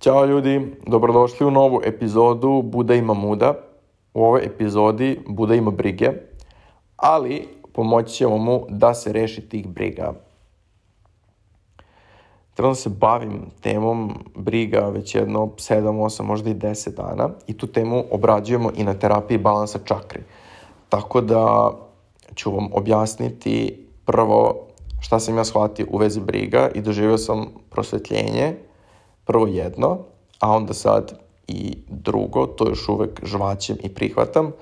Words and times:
Ćao 0.00 0.24
ljudi, 0.24 0.76
dobrodošli 0.86 1.46
u 1.46 1.50
novu 1.50 1.80
epizodu 1.84 2.62
Buda 2.62 2.94
ima 2.94 3.14
muda. 3.14 3.54
U 4.14 4.24
ovoj 4.24 4.44
epizodi 4.44 5.20
Buda 5.28 5.54
ima 5.54 5.70
brige, 5.70 6.10
ali 6.96 7.48
pomoći 7.72 8.14
ćemo 8.14 8.38
mu 8.38 8.66
da 8.68 8.94
se 8.94 9.12
reši 9.12 9.48
tih 9.48 9.68
briga. 9.68 10.12
Trenutno 12.54 12.74
se 12.74 12.88
bavim 12.88 13.46
temom 13.60 14.14
briga 14.34 14.80
već 14.80 15.14
jedno 15.14 15.40
7, 15.40 15.82
8, 15.82 16.22
možda 16.22 16.50
i 16.50 16.54
10 16.54 16.96
dana 16.96 17.30
i 17.46 17.58
tu 17.58 17.66
temu 17.66 18.04
obrađujemo 18.10 18.70
i 18.76 18.84
na 18.84 18.94
terapiji 18.94 19.38
balansa 19.38 19.78
čakri. 19.84 20.20
Tako 20.88 21.20
da 21.20 21.70
ću 22.34 22.50
vam 22.50 22.68
objasniti 22.72 23.86
prvo 24.04 24.66
šta 25.00 25.20
sam 25.20 25.36
ja 25.36 25.44
shvatio 25.44 25.86
u 25.90 25.98
vezi 25.98 26.20
briga 26.20 26.70
i 26.74 26.80
doživio 26.80 27.18
sam 27.18 27.46
prosvetljenje 27.70 28.69
prvo 29.30 29.46
jedno, 29.46 29.98
a 30.40 30.50
onda 30.50 30.74
sad 30.74 31.12
i 31.48 31.76
drugo, 31.88 32.46
to 32.46 32.68
još 32.68 32.88
uvek 32.88 33.20
žvaćem 33.24 33.76
i 33.82 33.88
prihvatam, 33.88 34.52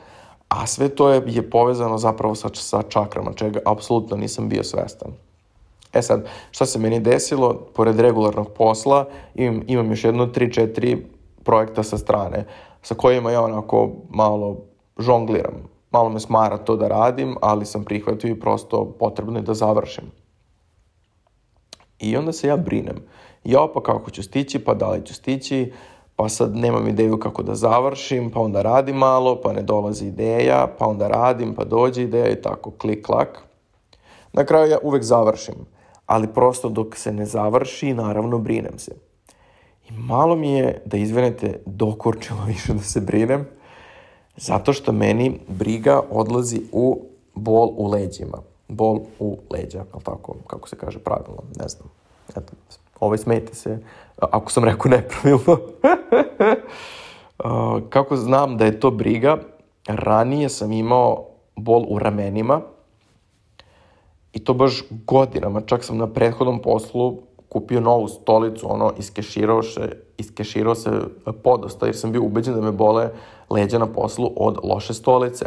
a 0.48 0.66
sve 0.66 0.88
to 0.88 1.09
je, 1.10 1.22
je 1.26 1.50
povezano 1.50 1.98
zapravo 1.98 2.34
sa, 2.34 2.48
sa 2.54 2.82
čakrama, 2.82 3.32
čega 3.32 3.60
apsolutno 3.64 4.16
nisam 4.16 4.48
bio 4.48 4.64
svestan. 4.64 5.12
E 5.92 6.02
sad, 6.02 6.28
šta 6.50 6.66
se 6.66 6.78
meni 6.78 7.00
desilo, 7.00 7.54
pored 7.74 8.00
regularnog 8.00 8.48
posla, 8.56 9.06
imam, 9.34 9.62
imam 9.66 9.90
još 9.90 10.04
jedno 10.04 10.26
3-4 10.26 10.98
projekta 11.45 11.82
sa 11.82 11.98
strane, 11.98 12.45
sa 12.82 12.95
kojima 12.95 13.30
ja 13.30 13.42
onako 13.42 13.90
malo 14.10 14.56
žongliram. 14.98 15.64
Malo 15.90 16.09
me 16.09 16.20
smara 16.20 16.59
to 16.59 16.76
da 16.76 16.88
radim, 16.88 17.37
ali 17.42 17.66
sam 17.66 17.84
prihvatio 17.84 18.30
i 18.30 18.40
prosto 18.40 18.84
potrebno 18.98 19.38
je 19.38 19.42
da 19.42 19.54
završim. 19.54 20.12
I 21.98 22.16
onda 22.16 22.32
se 22.32 22.48
ja 22.48 22.56
brinem. 22.56 22.96
Ja 23.45 23.66
pa 23.74 23.83
kako 23.83 24.10
ću 24.10 24.23
stići, 24.23 24.59
pa 24.59 24.74
da 24.74 24.91
li 24.91 25.06
ću 25.06 25.15
stići, 25.15 25.73
pa 26.16 26.29
sad 26.29 26.56
nemam 26.56 26.88
ideju 26.88 27.19
kako 27.19 27.42
da 27.42 27.55
završim, 27.55 28.30
pa 28.30 28.40
onda 28.40 28.62
radim 28.62 28.96
malo, 28.96 29.40
pa 29.43 29.52
ne 29.52 29.62
dolazi 29.62 30.07
ideja, 30.07 30.66
pa 30.79 30.87
onda 30.87 31.09
radim, 31.09 31.54
pa 31.54 31.65
dođe 31.65 32.02
ideja 32.02 32.29
i 32.29 32.43
tako, 32.43 32.71
klik, 32.71 33.07
klak. 33.07 33.43
Na 34.32 34.45
kraju 34.45 34.71
ja 34.71 34.79
uvek 34.82 35.02
završim, 35.02 35.54
ali 36.07 36.27
prosto 36.27 36.68
dok 36.68 36.96
se 36.96 37.12
ne 37.12 37.27
završi, 37.27 37.95
naravno 37.95 38.38
brinem 38.38 38.79
se. 38.79 38.93
I 39.88 39.93
malo 39.93 40.37
mi 40.37 40.52
je, 40.52 40.82
da 40.84 40.96
izvenete, 40.96 41.60
dokorčilo 41.66 42.45
više 42.52 42.74
da 42.74 42.82
se 42.82 43.01
brinem, 43.01 43.46
zato 44.37 44.73
što 44.73 44.93
meni 44.93 45.40
briga 45.49 46.01
odlazi 46.10 46.60
u 46.73 47.01
bol 47.34 47.71
u 47.77 47.87
leđima. 47.87 48.38
Bol 48.68 49.01
u 49.18 49.38
leđa, 49.51 49.84
ali 49.93 50.02
tako, 50.05 50.34
kako 50.46 50.68
se 50.68 50.77
kaže 50.77 50.99
pravilno, 50.99 51.43
ne 51.57 51.68
znam. 51.68 51.88
Eto, 52.37 52.52
ovaj 53.01 53.18
smete 53.18 53.54
se, 53.54 53.79
ako 54.18 54.52
sam 54.52 54.65
rekao 54.65 54.91
nepravilno. 54.91 55.59
Kako 57.95 58.16
znam 58.16 58.57
da 58.57 58.65
je 58.65 58.80
to 58.80 58.90
briga, 58.90 59.38
ranije 59.88 60.49
sam 60.49 60.73
imao 60.73 61.27
bol 61.57 61.85
u 61.88 61.99
ramenima 61.99 62.60
i 64.32 64.44
to 64.44 64.55
baš 64.55 64.82
godinama, 65.06 65.60
čak 65.60 65.84
sam 65.84 65.99
na 65.99 66.06
prethodnom 66.06 66.62
poslu 66.62 67.19
kupio 67.49 67.81
novu 67.81 68.09
stolicu, 68.09 68.72
ono, 68.72 68.93
iskeširao 68.99 69.62
se, 69.62 69.97
iskeširao 70.19 70.75
se 70.75 70.91
podosta, 71.43 71.87
jer 71.87 71.97
sam 71.97 72.12
bio 72.12 72.22
ubeđen 72.22 72.55
da 72.55 72.60
me 72.60 72.72
bole 72.72 73.10
leđa 73.50 73.78
na 73.78 73.87
poslu 73.87 74.33
od 74.37 74.59
loše 74.62 74.94
stolice. 74.94 75.47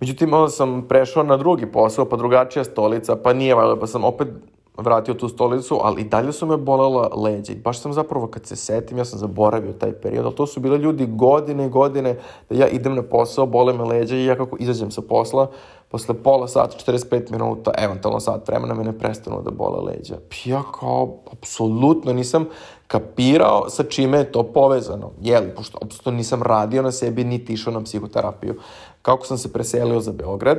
Međutim, 0.00 0.34
onda 0.34 0.48
sam 0.48 0.88
prešao 0.88 1.22
na 1.22 1.36
drugi 1.36 1.66
posao, 1.66 2.04
pa 2.04 2.16
drugačija 2.16 2.64
stolica, 2.64 3.16
pa 3.16 3.32
nije 3.32 3.54
valjda, 3.54 3.80
pa 3.80 3.86
sam 3.86 4.04
opet 4.04 4.28
vratio 4.76 5.14
tu 5.14 5.28
stolicu, 5.28 5.80
ali 5.82 6.00
i 6.00 6.04
dalje 6.04 6.32
su 6.32 6.46
me 6.46 6.56
bolela 6.56 7.10
leđa. 7.16 7.52
I 7.52 7.56
baš 7.56 7.80
sam 7.80 7.92
zapravo, 7.92 8.26
kad 8.26 8.46
se 8.46 8.56
setim, 8.56 8.98
ja 8.98 9.04
sam 9.04 9.18
zaboravio 9.18 9.72
taj 9.72 9.92
period, 9.92 10.24
ali 10.24 10.34
to 10.34 10.46
su 10.46 10.60
bile 10.60 10.78
ljudi 10.78 11.06
godine 11.06 11.66
i 11.66 11.68
godine 11.68 12.18
da 12.50 12.56
ja 12.56 12.68
idem 12.68 12.94
na 12.94 13.02
posao, 13.02 13.46
bole 13.46 13.72
me 13.72 13.84
leđa 13.84 14.16
i 14.16 14.24
ja 14.24 14.36
kako 14.36 14.56
izađem 14.60 14.90
sa 14.90 15.02
posla, 15.02 15.50
posle 15.88 16.14
pola 16.14 16.48
sata, 16.48 16.92
45 16.92 17.30
minuta, 17.30 17.70
eventualno 17.78 18.20
sat 18.20 18.48
vremena, 18.48 18.74
me 18.74 18.84
ne 18.84 18.98
prestanu 18.98 19.42
da 19.42 19.50
bole 19.50 19.92
leđa. 19.92 20.16
Ja 20.44 20.62
kao, 20.80 21.16
apsolutno 21.32 22.12
nisam 22.12 22.46
kapirao 22.86 23.70
sa 23.70 23.82
čime 23.82 24.18
je 24.18 24.32
to 24.32 24.42
povezano. 24.42 25.10
Jeli, 25.20 25.54
pošto 25.56 25.78
apsolutno 25.82 26.12
nisam 26.12 26.42
radio 26.42 26.82
na 26.82 26.92
sebi, 26.92 27.24
niti 27.24 27.52
išao 27.52 27.72
na 27.72 27.82
psihoterapiju. 27.82 28.54
Kako 29.02 29.26
sam 29.26 29.38
se 29.38 29.52
preselio 29.52 30.00
za 30.00 30.12
Beograd, 30.12 30.58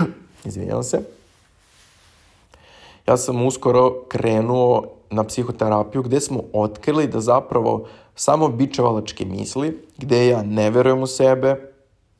izvinjam 0.44 0.82
se, 0.82 1.19
ja 3.08 3.16
sam 3.16 3.46
uskoro 3.46 4.04
krenuo 4.08 4.84
na 5.10 5.24
psihoterapiju 5.24 6.02
gde 6.02 6.20
smo 6.20 6.42
otkrili 6.52 7.06
da 7.06 7.20
zapravo 7.20 7.86
samo 8.14 8.48
bičevalačke 8.48 9.24
misli, 9.24 9.78
gde 9.98 10.26
ja 10.26 10.42
ne 10.42 10.70
verujem 10.70 11.02
u 11.02 11.06
sebe 11.06 11.72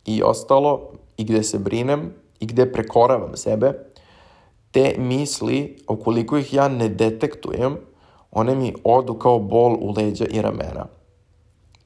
i 0.07 0.23
ostalo, 0.23 0.91
i 1.17 1.25
gde 1.25 1.43
se 1.43 1.59
brinem, 1.59 2.13
i 2.41 2.47
gde 2.47 2.73
prekoravam 2.73 3.37
sebe, 3.37 3.73
te 4.71 4.95
misli, 4.99 5.77
ukoliko 5.89 6.39
ih 6.39 6.55
ja 6.55 6.69
ne 6.69 6.89
detektujem, 6.89 7.77
one 8.31 8.55
mi 8.55 8.75
odu 8.85 9.15
kao 9.15 9.39
bol 9.39 9.75
u 9.81 9.95
leđa 9.97 10.25
i 10.31 10.43
ramena. 10.43 10.87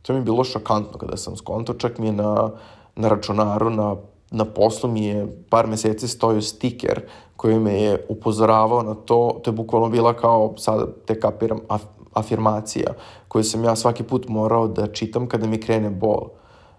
To 0.03 0.12
mi 0.12 0.19
je 0.19 0.22
bilo 0.22 0.44
šokantno 0.44 0.99
kada 0.99 1.16
sam 1.16 1.37
skonto, 1.37 1.75
čak 1.75 1.99
mi 1.99 2.06
je 2.06 2.12
na, 2.12 2.50
na 2.97 3.09
računaru, 3.09 3.71
na, 3.71 3.97
na 4.31 4.44
poslu 4.44 4.91
mi 4.91 5.06
je 5.06 5.26
par 5.50 5.66
meseci 5.66 6.09
stojio 6.09 6.43
stiker 6.43 7.03
koji 7.44 7.59
me 7.60 7.72
je 7.82 8.06
upozoravao 8.09 8.82
na 8.82 8.94
to, 8.94 9.41
to 9.43 9.50
je 9.50 9.55
bukvalno 9.55 9.88
bila 9.88 10.15
kao, 10.15 10.55
sad 10.56 10.88
te 11.06 11.21
kapiram, 11.21 11.59
af, 11.69 11.82
afirmacija 12.12 12.94
koju 13.28 13.44
sam 13.44 13.65
ja 13.65 13.77
svaki 13.77 14.03
put 14.03 14.28
morao 14.28 14.69
da 14.69 14.87
čitam 14.87 15.27
kada 15.28 15.47
mi 15.47 15.60
krene 15.60 15.91
bol. 15.91 16.28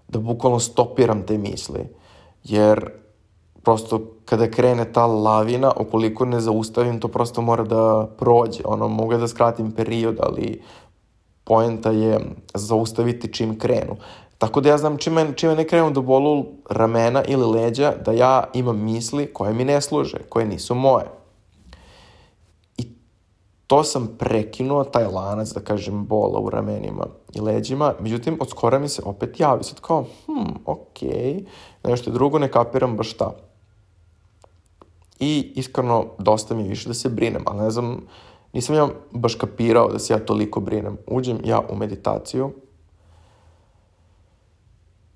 Da 0.07 0.19
bukvalno 0.19 0.59
stopiram 0.59 1.21
te 1.25 1.37
misli. 1.37 1.85
Jer 2.43 2.89
prosto 3.63 4.01
kada 4.25 4.49
krene 4.51 4.91
ta 4.93 5.05
lavina, 5.05 5.71
ukoliko 5.79 6.25
ne 6.25 6.39
zaustavim, 6.39 6.99
to 6.99 7.07
prosto 7.07 7.41
mora 7.41 7.63
da 7.63 8.07
prođe. 8.17 8.63
Ono, 8.65 8.87
mogu 8.87 9.17
da 9.17 9.27
skratim 9.27 9.71
period, 9.71 10.17
ali 10.19 10.61
poenta 11.43 11.91
je 11.91 12.19
zaustaviti 12.53 13.33
čim 13.33 13.59
krenu. 13.59 13.95
Tako 14.37 14.61
da 14.61 14.69
ja 14.69 14.77
znam 14.77 14.97
čime, 14.97 15.33
čime 15.35 15.55
ne 15.55 15.67
krenu 15.67 15.91
do 15.91 16.01
bolu 16.01 16.45
ramena 16.69 17.23
ili 17.27 17.45
leđa, 17.45 17.93
da 18.05 18.11
ja 18.11 18.43
imam 18.53 18.83
misli 18.83 19.33
koje 19.33 19.53
mi 19.53 19.65
ne 19.65 19.81
služe, 19.81 20.17
koje 20.29 20.45
nisu 20.45 20.75
moje. 20.75 21.05
I 22.77 22.87
to 23.67 23.83
sam 23.83 24.15
prekinuo, 24.19 24.83
taj 24.83 25.05
lanac, 25.05 25.49
da 25.53 25.59
kažem, 25.59 26.05
bola 26.05 26.39
u 26.39 26.49
ramenima 26.49 27.05
i 27.33 27.41
leđima. 27.41 27.93
Međutim, 27.99 28.37
od 28.41 28.49
skora 28.49 28.79
mi 28.79 28.89
se 28.89 29.01
opet 29.05 29.39
javi. 29.39 29.63
Sad 29.63 29.79
kao, 29.79 30.05
hm, 30.25 30.49
okej, 30.65 31.09
okay. 31.09 31.45
nešto 31.83 32.11
drugo 32.11 32.39
ne 32.39 32.51
kapiram 32.51 32.97
baš 32.97 33.11
šta. 33.11 33.31
I 35.19 35.53
iskreno, 35.55 36.05
dosta 36.19 36.55
mi 36.55 36.63
je 36.63 36.69
više 36.69 36.87
da 36.87 36.93
se 36.93 37.09
brinem, 37.09 37.43
ali 37.45 37.63
ne 37.63 37.71
znam, 37.71 38.01
nisam 38.53 38.75
ja 38.75 38.87
baš 39.11 39.35
kapirao 39.35 39.91
da 39.91 39.99
se 39.99 40.13
ja 40.13 40.19
toliko 40.19 40.59
brinem. 40.59 40.97
Uđem 41.07 41.39
ja 41.43 41.61
u 41.69 41.75
meditaciju, 41.75 42.51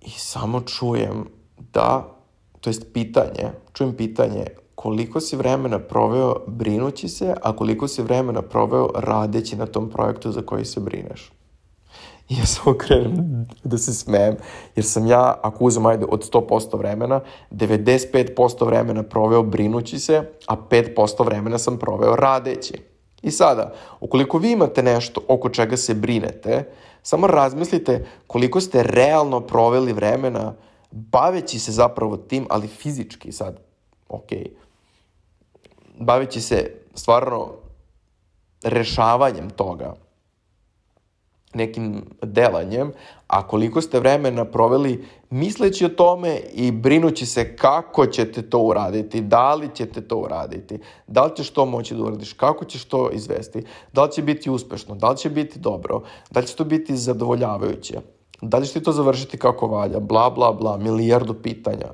i 0.02 0.10
samo 0.10 0.62
čujem 0.62 1.26
da, 1.74 2.16
to 2.62 2.70
jest 2.70 2.94
pitanje, 2.94 3.52
čujem 3.74 3.96
pitanje 3.96 4.46
koliko 4.76 5.20
si 5.20 5.36
vremena 5.36 5.80
proveo 5.80 6.36
brinući 6.48 7.08
se, 7.10 7.36
a 7.44 7.56
koliko 7.56 7.88
si 7.88 8.02
vremena 8.02 8.42
proveo 8.42 8.90
radeći 8.96 9.56
na 9.56 9.66
tom 9.66 9.90
projektu 9.90 10.32
za 10.32 10.42
koji 10.42 10.66
se 10.66 10.80
brineš. 10.80 11.32
I 12.30 12.36
ja 12.40 12.46
samo 12.46 12.78
krenem 12.78 13.48
da 13.64 13.78
se 13.78 13.94
smejem, 13.94 14.36
jer 14.76 14.86
sam 14.86 15.08
ja, 15.08 15.40
ako 15.42 15.66
uzem 15.66 15.86
ajde 15.86 16.06
od 16.10 16.32
100% 16.32 16.78
vremena, 16.78 17.20
95% 17.52 18.66
vremena 18.66 19.04
proveo 19.04 19.44
brinući 19.44 20.00
se, 20.00 20.24
a 20.48 20.56
5% 20.70 21.26
vremena 21.26 21.58
sam 21.58 21.78
proveo 21.78 22.16
radeći. 22.16 22.74
I 23.22 23.32
sada, 23.32 23.74
ukoliko 24.00 24.38
vi 24.38 24.52
imate 24.52 24.84
nešto 24.84 25.22
oko 25.28 25.50
čega 25.50 25.78
se 25.78 25.94
brinete, 25.94 26.64
samo 27.04 27.28
razmislite 27.28 28.08
koliko 28.28 28.62
ste 28.62 28.84
realno 28.84 29.42
proveli 29.42 29.94
vremena 29.94 30.54
baveći 30.92 31.60
se 31.60 31.72
zapravo 31.72 32.18
tim, 32.18 32.48
ali 32.50 32.68
fizički 32.68 33.32
sad, 33.32 33.60
ok, 34.10 34.30
baveći 36.00 36.42
se 36.42 36.76
stvarno 36.96 37.48
rešavanjem 38.64 39.50
toga, 39.50 39.94
nekim 41.54 42.02
delanjem, 42.22 42.92
a 43.28 43.48
koliko 43.48 43.82
ste 43.82 44.00
vremena 44.00 44.46
proveli 44.46 45.06
misleći 45.30 45.86
o 45.86 45.90
tome 45.90 46.40
i 46.54 46.72
brinući 46.72 47.26
se 47.26 47.56
kako 47.56 48.06
ćete 48.06 48.50
to 48.50 48.60
uraditi, 48.60 49.22
da 49.22 49.56
li 49.56 49.70
ćete 49.74 50.02
to 50.02 50.18
uraditi, 50.18 50.80
da 51.08 51.26
li 51.26 51.36
ćeš 51.36 51.50
to 51.50 51.66
moći 51.66 51.96
da 51.96 52.04
uradiš, 52.04 52.34
kako 52.34 52.66
ćeš 52.66 52.86
to 52.86 53.10
izvesti, 53.12 53.64
da 53.94 54.04
li 54.04 54.12
će 54.12 54.22
biti 54.22 54.50
uspešno, 54.50 54.96
da 54.96 55.10
li 55.10 55.18
će 55.18 55.30
biti 55.30 55.60
dobro, 55.60 56.02
da 56.32 56.40
li 56.40 56.48
će 56.48 56.56
to 56.56 56.64
biti 56.64 56.98
zadovoljavajuće, 56.98 58.00
da 58.42 58.58
li 58.58 58.68
će 58.68 58.74
ti 58.74 58.84
to 58.84 58.92
završiti 58.92 59.38
kako 59.38 59.68
valja, 59.68 60.00
bla, 60.00 60.30
bla, 60.30 60.54
bla, 60.54 60.78
milijardu 60.78 61.34
pitanja. 61.34 61.88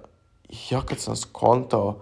I 0.50 0.56
ja 0.70 0.82
kad 0.82 1.00
sam 1.00 1.16
skontao, 1.16 2.00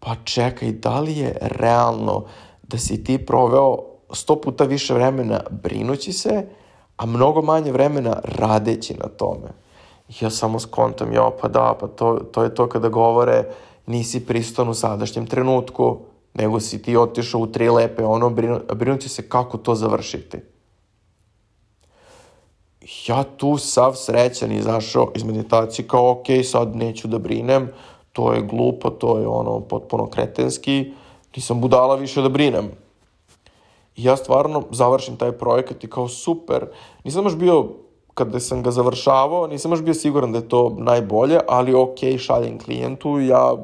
pa 0.00 0.16
čekaj, 0.24 0.72
da 0.72 1.00
li 1.00 1.18
je 1.18 1.38
realno 1.40 2.24
da 2.62 2.78
si 2.78 3.04
ti 3.04 3.26
proveo 3.26 3.78
sto 4.12 4.40
puta 4.40 4.64
više 4.64 4.94
vremena 4.94 5.40
brinući 5.50 6.12
se, 6.12 6.46
a 7.00 7.06
mnogo 7.06 7.42
manje 7.42 7.72
vremena 7.72 8.20
radeći 8.24 8.94
na 8.94 9.08
tome. 9.08 9.48
Ja 10.20 10.30
samo 10.30 10.60
skontam, 10.60 11.12
ja 11.12 11.30
pa 11.40 11.48
da, 11.48 11.76
pa 11.80 11.86
to, 11.86 12.18
to 12.32 12.42
je 12.42 12.54
to 12.54 12.68
kada 12.68 12.88
govore 12.88 13.44
nisi 13.86 14.26
priston 14.26 14.68
u 14.68 14.74
sadašnjem 14.74 15.26
trenutku, 15.26 15.98
nego 16.34 16.60
si 16.60 16.82
ti 16.82 16.96
otišao 16.96 17.40
u 17.40 17.46
tri 17.46 17.70
lepe, 17.70 18.04
ono, 18.04 18.30
brinu, 18.30 18.60
brinući 18.74 19.08
se 19.08 19.28
kako 19.28 19.58
to 19.58 19.74
završiti. 19.74 20.38
Ja 23.06 23.22
tu 23.36 23.56
sav 23.56 23.94
srećan 23.94 24.52
izašao 24.52 25.12
iz 25.14 25.22
meditacije 25.22 25.88
kao, 25.88 26.10
ok, 26.10 26.26
sad 26.44 26.76
neću 26.76 27.08
da 27.08 27.18
brinem, 27.18 27.68
to 28.12 28.32
je 28.32 28.42
glupo, 28.42 28.90
to 28.90 29.18
je 29.18 29.26
ono 29.26 29.60
potpuno 29.60 30.06
kretenski, 30.06 30.92
nisam 31.36 31.60
budala 31.60 31.94
više 31.94 32.22
da 32.22 32.28
brinem. 32.28 32.70
I 34.00 34.04
ja 34.04 34.16
stvarno 34.16 34.62
završim 34.70 35.16
taj 35.16 35.32
projekat 35.32 35.84
i 35.84 35.90
kao 35.90 36.08
super, 36.08 36.66
nisam 37.04 37.24
baš 37.24 37.34
bio, 37.36 37.68
kada 38.14 38.40
sam 38.40 38.62
ga 38.62 38.70
završavao, 38.70 39.46
nisam 39.46 39.70
baš 39.70 39.80
bio 39.80 39.94
siguran 39.94 40.32
da 40.32 40.38
je 40.38 40.48
to 40.48 40.76
najbolje, 40.78 41.40
ali 41.48 41.74
ok, 41.74 41.98
šaljem 42.18 42.58
klijentu, 42.58 43.18
ja, 43.20 43.56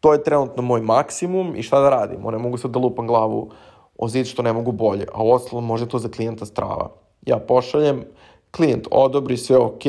to 0.00 0.12
je 0.12 0.22
trenutno 0.22 0.62
moj 0.62 0.80
maksimum 0.80 1.56
i 1.56 1.62
šta 1.62 1.80
da 1.80 1.90
radim, 1.90 2.20
ne 2.20 2.38
mogu 2.38 2.58
sad 2.58 2.70
da 2.70 2.78
lupam 2.78 3.06
glavu 3.06 3.50
o 3.98 4.08
zid 4.08 4.26
što 4.26 4.42
ne 4.42 4.52
mogu 4.52 4.72
bolje, 4.72 5.06
a 5.14 5.22
u 5.22 5.30
ostalom 5.30 5.66
može 5.66 5.88
to 5.88 5.98
za 5.98 6.08
klijenta 6.08 6.46
strava. 6.46 6.90
Ja 7.26 7.38
pošaljem, 7.38 8.04
klijent 8.50 8.88
odobri 8.90 9.36
sve, 9.36 9.56
ok, 9.56 9.82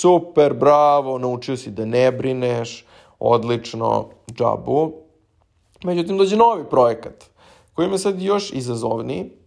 super, 0.00 0.54
bravo, 0.54 1.18
naučio 1.18 1.56
si 1.56 1.70
da 1.70 1.84
ne 1.84 2.12
brineš, 2.12 2.84
odlično, 3.18 4.08
džabu. 4.32 4.92
Međutim, 5.84 6.18
dođe 6.18 6.36
novi 6.36 6.64
projekat, 6.70 7.24
koji 7.74 7.90
je 7.90 7.98
sad 7.98 8.22
još 8.22 8.52
izazovniji. 8.52 9.45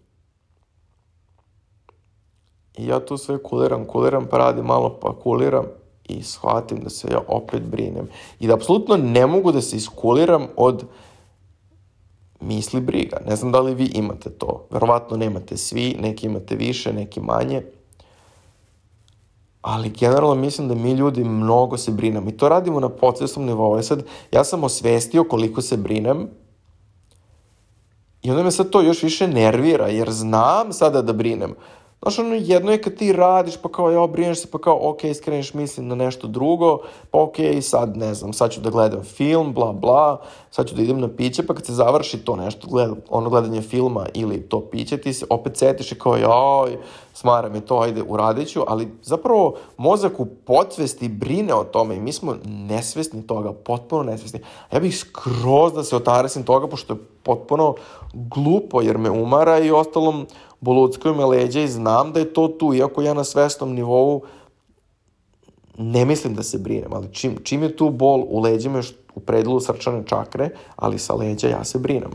I 2.80 2.88
ja 2.88 3.00
tu 3.00 3.18
sve 3.18 3.38
kuliram, 3.44 3.86
kuliram, 3.86 4.28
pa 4.32 4.38
radim 4.38 4.66
malo, 4.66 4.90
pa 5.02 5.14
kuliram 5.24 5.66
i 6.08 6.24
shvatim 6.24 6.80
da 6.84 6.90
se 6.90 7.08
ja 7.12 7.22
opet 7.28 7.62
brinem. 7.62 8.08
I 8.40 8.48
da 8.48 8.54
apsolutno 8.54 8.98
ne 8.98 9.26
mogu 9.28 9.52
da 9.52 9.62
se 9.62 9.78
iskuliram 9.78 10.48
od 10.56 10.84
misli 12.42 12.82
briga. 12.82 13.18
Ne 13.28 13.36
znam 13.36 13.52
da 13.52 13.60
li 13.60 13.76
vi 13.76 13.86
imate 13.86 14.30
to. 14.30 14.66
Verovatno 14.70 15.18
nemate 15.18 15.58
svi, 15.58 15.96
neki 16.00 16.26
imate 16.26 16.56
više, 16.56 16.94
neki 16.94 17.20
manje 17.20 17.64
ali 19.62 19.90
generalno 19.90 20.36
mislim 20.36 20.68
da 20.68 20.76
mi 20.76 20.92
ljudi 20.92 21.24
mnogo 21.24 21.78
se 21.78 21.92
brinemo 21.92 22.30
i 22.30 22.38
to 22.38 22.50
radimo 22.50 22.80
na 22.80 22.90
podsvesnom 22.90 23.46
nivou. 23.46 23.80
E 23.80 23.84
sad, 23.84 24.04
ja 24.32 24.44
sam 24.44 24.64
osvestio 24.64 25.24
koliko 25.24 25.62
se 25.62 25.78
brinem 25.78 26.28
i 28.22 28.32
onda 28.32 28.44
me 28.44 28.52
sad 28.52 28.70
to 28.70 28.82
još 28.82 29.04
više 29.04 29.28
nervira, 29.28 29.88
jer 29.88 30.12
znam 30.12 30.74
sada 30.74 31.02
da 31.02 31.14
brinem. 31.14 31.56
Znaš, 32.02 32.20
ono, 32.20 32.36
jedno 32.36 32.72
je 32.72 32.82
kad 32.82 32.96
ti 32.96 33.14
radiš, 33.14 33.58
pa 33.58 33.70
kao, 33.70 33.92
ja, 33.92 34.08
brineš 34.08 34.42
se, 34.42 34.48
pa 34.52 34.58
kao, 34.58 34.90
ok, 34.90 35.00
skreniš 35.16 35.54
mislim 35.54 35.88
na 35.88 35.96
nešto 35.96 36.28
drugo, 36.28 36.80
pa 37.12 37.22
ok, 37.22 37.36
sad, 37.62 37.98
ne 37.98 38.14
znam, 38.14 38.34
sad 38.34 38.52
ću 38.52 38.62
da 38.62 38.70
gledam 38.70 39.04
film, 39.04 39.54
bla, 39.54 39.74
bla, 39.74 40.22
sad 40.52 40.68
ću 40.68 40.76
da 40.76 40.82
idem 40.82 41.00
na 41.00 41.10
piće, 41.18 41.48
pa 41.48 41.54
kad 41.54 41.66
se 41.66 41.74
završi 41.74 42.18
to 42.18 42.36
nešto, 42.36 42.68
gled, 42.68 42.92
ono 43.10 43.30
gledanje 43.30 43.62
filma 43.62 44.06
ili 44.14 44.42
to 44.42 44.62
piće, 44.62 44.98
ti 44.98 45.14
se 45.14 45.26
opet 45.30 45.58
setiš 45.58 45.92
i 45.92 46.00
kao, 46.00 46.18
joj, 46.18 46.78
smara 47.14 47.50
mi 47.50 47.62
to, 47.62 47.80
ajde, 47.80 48.04
uradit 48.08 48.50
ću, 48.50 48.64
ali 48.68 48.92
zapravo 49.04 49.56
mozak 49.78 50.20
u 50.20 50.26
podsvesti 50.26 51.08
brine 51.08 51.54
o 51.54 51.64
tome 51.64 51.96
i 51.96 52.00
mi 52.00 52.14
smo 52.14 52.36
nesvesni 52.46 53.28
toga, 53.28 53.54
potpuno 53.54 54.04
nesvesni. 54.04 54.40
A 54.70 54.76
ja 54.76 54.80
bih 54.80 54.98
skroz 54.98 55.74
da 55.74 55.84
se 55.84 55.96
otaresim 55.96 56.44
toga, 56.44 56.68
pošto 56.68 56.94
je 56.94 57.00
potpuno 57.24 57.76
glupo, 58.14 58.82
jer 58.82 58.98
me 58.98 59.10
umara 59.10 59.60
i 59.60 59.72
ostalom, 59.72 60.26
boluckaju 60.62 61.16
me 61.16 61.26
leđa 61.26 61.62
i 61.62 61.68
znam 61.68 62.14
da 62.14 62.20
je 62.20 62.34
to 62.34 62.48
tu, 62.48 62.74
iako 62.74 63.02
ja 63.02 63.14
na 63.14 63.24
svesnom 63.24 63.74
nivou 63.74 64.22
ne 65.78 66.06
mislim 66.06 66.34
da 66.36 66.44
se 66.44 66.58
brinem, 66.58 66.94
ali 66.94 67.14
čim, 67.14 67.38
čim 67.44 67.64
je 67.64 67.76
tu 67.76 67.90
bol 67.90 68.26
u 68.28 68.40
leđima 68.40 68.78
još 68.78 68.94
u 69.16 69.20
predelu 69.20 69.60
srčane 69.60 70.04
čakre, 70.06 70.50
ali 70.76 71.00
sa 71.00 71.14
leđa 71.14 71.48
ja 71.48 71.64
se 71.64 71.80
brinem. 71.80 72.12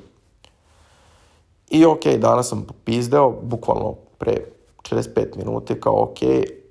I 1.70 1.84
ok, 1.84 2.06
danas 2.06 2.48
sam 2.48 2.64
popizdeo, 2.64 3.30
bukvalno 3.42 3.94
pre 4.18 4.36
45 4.82 5.36
minuta, 5.36 5.74
kao 5.80 6.02
ok, 6.02 6.18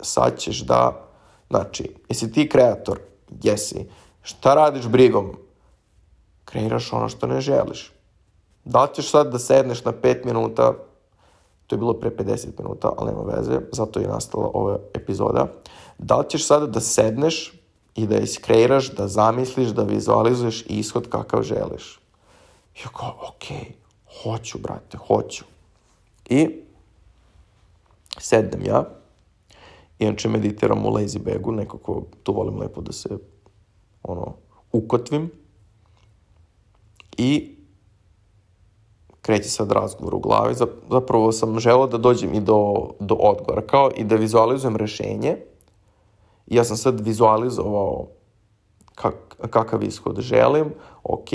sad 0.02 0.40
ćeš 0.40 0.60
da, 0.60 1.06
znači, 1.50 1.90
jesi 2.10 2.32
ti 2.32 2.50
kreator? 2.50 3.00
Jesi. 3.44 3.86
Šta 4.22 4.54
radiš 4.54 4.88
brigom? 4.88 5.32
Kreiraš 6.46 6.94
ono 6.94 7.10
što 7.10 7.28
ne 7.28 7.42
želiš. 7.42 7.92
Da 8.66 8.84
li 8.84 8.90
ćeš 8.94 9.10
sad 9.10 9.32
da 9.32 9.40
sedneš 9.40 9.86
na 9.86 9.92
5 9.92 10.26
minuta 10.26 10.74
To 11.68 11.76
je 11.76 11.80
bilo 11.80 11.94
pre 11.94 12.10
50 12.10 12.48
minuta, 12.60 12.94
ali 12.98 13.12
nema 13.12 13.22
veze, 13.22 13.60
zato 13.72 14.00
je 14.00 14.08
nastala 14.08 14.52
ova 14.54 14.80
epizoda. 14.94 15.48
Da 15.98 16.18
li 16.18 16.30
ćeš 16.30 16.48
sada 16.48 16.68
da 16.68 16.80
sedneš 16.80 17.54
i 17.96 18.08
da 18.08 18.18
iskreiraš, 18.18 18.92
da 18.92 19.08
zamisliš, 19.08 19.70
da 19.70 19.84
vizualizuješ 19.84 20.66
ishod 20.68 21.10
kakav 21.10 21.44
želiš? 21.44 22.00
Ja 22.84 22.90
kao, 22.98 23.16
ok, 23.30 23.44
hoću, 24.24 24.58
brate, 24.58 24.98
hoću. 24.98 25.44
I 26.30 26.62
sednem 28.18 28.66
ja, 28.66 28.86
inače 30.00 30.30
meditiram 30.30 30.86
u 30.86 30.90
lazy 30.90 31.20
bagu, 31.20 31.52
nekako 31.52 32.04
tu 32.24 32.34
volim 32.34 32.60
lepo 32.60 32.82
da 32.82 32.92
se 32.92 33.10
ono, 34.04 34.34
ukotvim. 34.72 35.32
I 37.18 37.56
kreće 39.24 39.50
sad 39.50 39.72
razgovor 39.72 40.16
u 40.16 40.20
glavi, 40.20 40.56
zapravo 40.90 41.32
sam 41.32 41.60
želao 41.60 41.88
da 41.88 41.98
dođem 41.98 42.34
i 42.34 42.40
do, 42.40 42.90
do 43.00 43.16
odgovora, 43.16 43.62
kao 43.62 43.92
i 43.96 44.04
da 44.04 44.16
vizualizujem 44.16 44.76
rešenje. 44.76 45.38
Ja 46.48 46.64
sam 46.64 46.78
sad 46.78 47.00
vizualizovao 47.00 48.08
kak, 48.96 49.16
kakav 49.50 49.84
ishod 49.84 50.20
želim, 50.20 50.74
ok, 51.04 51.30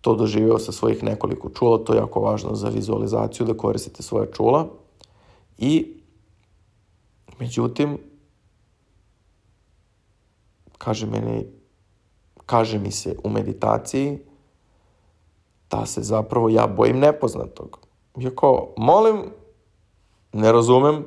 to 0.00 0.14
doživio 0.14 0.58
sa 0.58 0.72
svojih 0.72 1.02
nekoliko 1.02 1.50
čula, 1.50 1.78
to 1.78 1.92
je 1.92 1.98
jako 1.98 2.20
važno 2.20 2.54
za 2.54 2.68
vizualizaciju, 2.68 3.46
da 3.46 3.56
koristite 3.56 4.02
svoje 4.02 4.30
čula. 4.32 4.66
I, 5.58 5.96
međutim, 7.38 7.98
kaže 10.78 11.06
meni, 11.06 11.46
kaže 12.46 12.78
mi 12.78 12.90
se 12.90 13.16
u 13.24 13.30
meditaciji, 13.30 14.18
da 15.72 15.86
se 15.86 16.02
zapravo 16.02 16.48
ja 16.48 16.66
bojim 16.66 16.98
nepoznatog. 16.98 17.78
Ja 18.16 18.30
kao, 18.30 18.74
molim, 18.76 19.22
ne 20.32 20.52
razumem, 20.52 21.04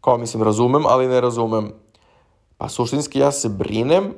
kao 0.00 0.18
mislim 0.18 0.42
razumem, 0.42 0.86
ali 0.86 1.08
ne 1.08 1.20
razumem. 1.20 1.72
Pa 2.58 2.68
suštinski 2.68 3.18
ja 3.18 3.32
se 3.32 3.48
brinem, 3.48 4.14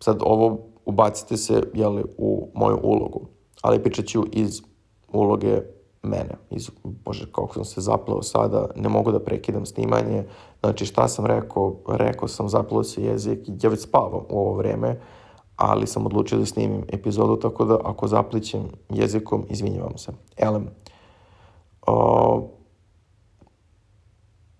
sad 0.00 0.18
ovo 0.22 0.58
ubacite 0.84 1.36
se, 1.36 1.62
jeli, 1.74 2.04
u 2.18 2.48
moju 2.54 2.80
ulogu, 2.82 3.26
ali 3.62 3.82
pričat 3.82 4.06
ću 4.06 4.24
iz 4.32 4.62
uloge 5.12 5.60
mene. 6.02 6.34
Iz, 6.50 6.70
bože, 6.84 7.26
kako 7.32 7.54
sam 7.54 7.64
se 7.64 7.80
zapleo 7.80 8.22
sada, 8.22 8.66
ne 8.76 8.88
mogu 8.88 9.12
da 9.12 9.20
prekidam 9.20 9.66
snimanje. 9.66 10.24
Znači, 10.60 10.86
šta 10.86 11.08
sam 11.08 11.26
rekao? 11.26 11.76
Rekao 11.88 12.28
sam, 12.28 12.48
zapleo 12.48 12.84
se 12.84 13.02
jezik, 13.02 13.38
ja 13.62 13.70
već 13.70 13.80
spavam 13.80 14.22
u 14.30 14.38
ovo 14.38 14.54
vreme, 14.54 15.00
ali 15.56 15.86
sam 15.86 16.06
odlučio 16.06 16.38
da 16.38 16.46
snimim 16.46 16.84
epizodu, 16.88 17.36
tako 17.36 17.64
da 17.64 17.78
ako 17.84 18.08
zaplićem 18.08 18.68
jezikom, 18.88 19.46
izvinjavam 19.50 19.98
se. 19.98 20.12
Elem, 20.36 20.68
o, 21.86 22.48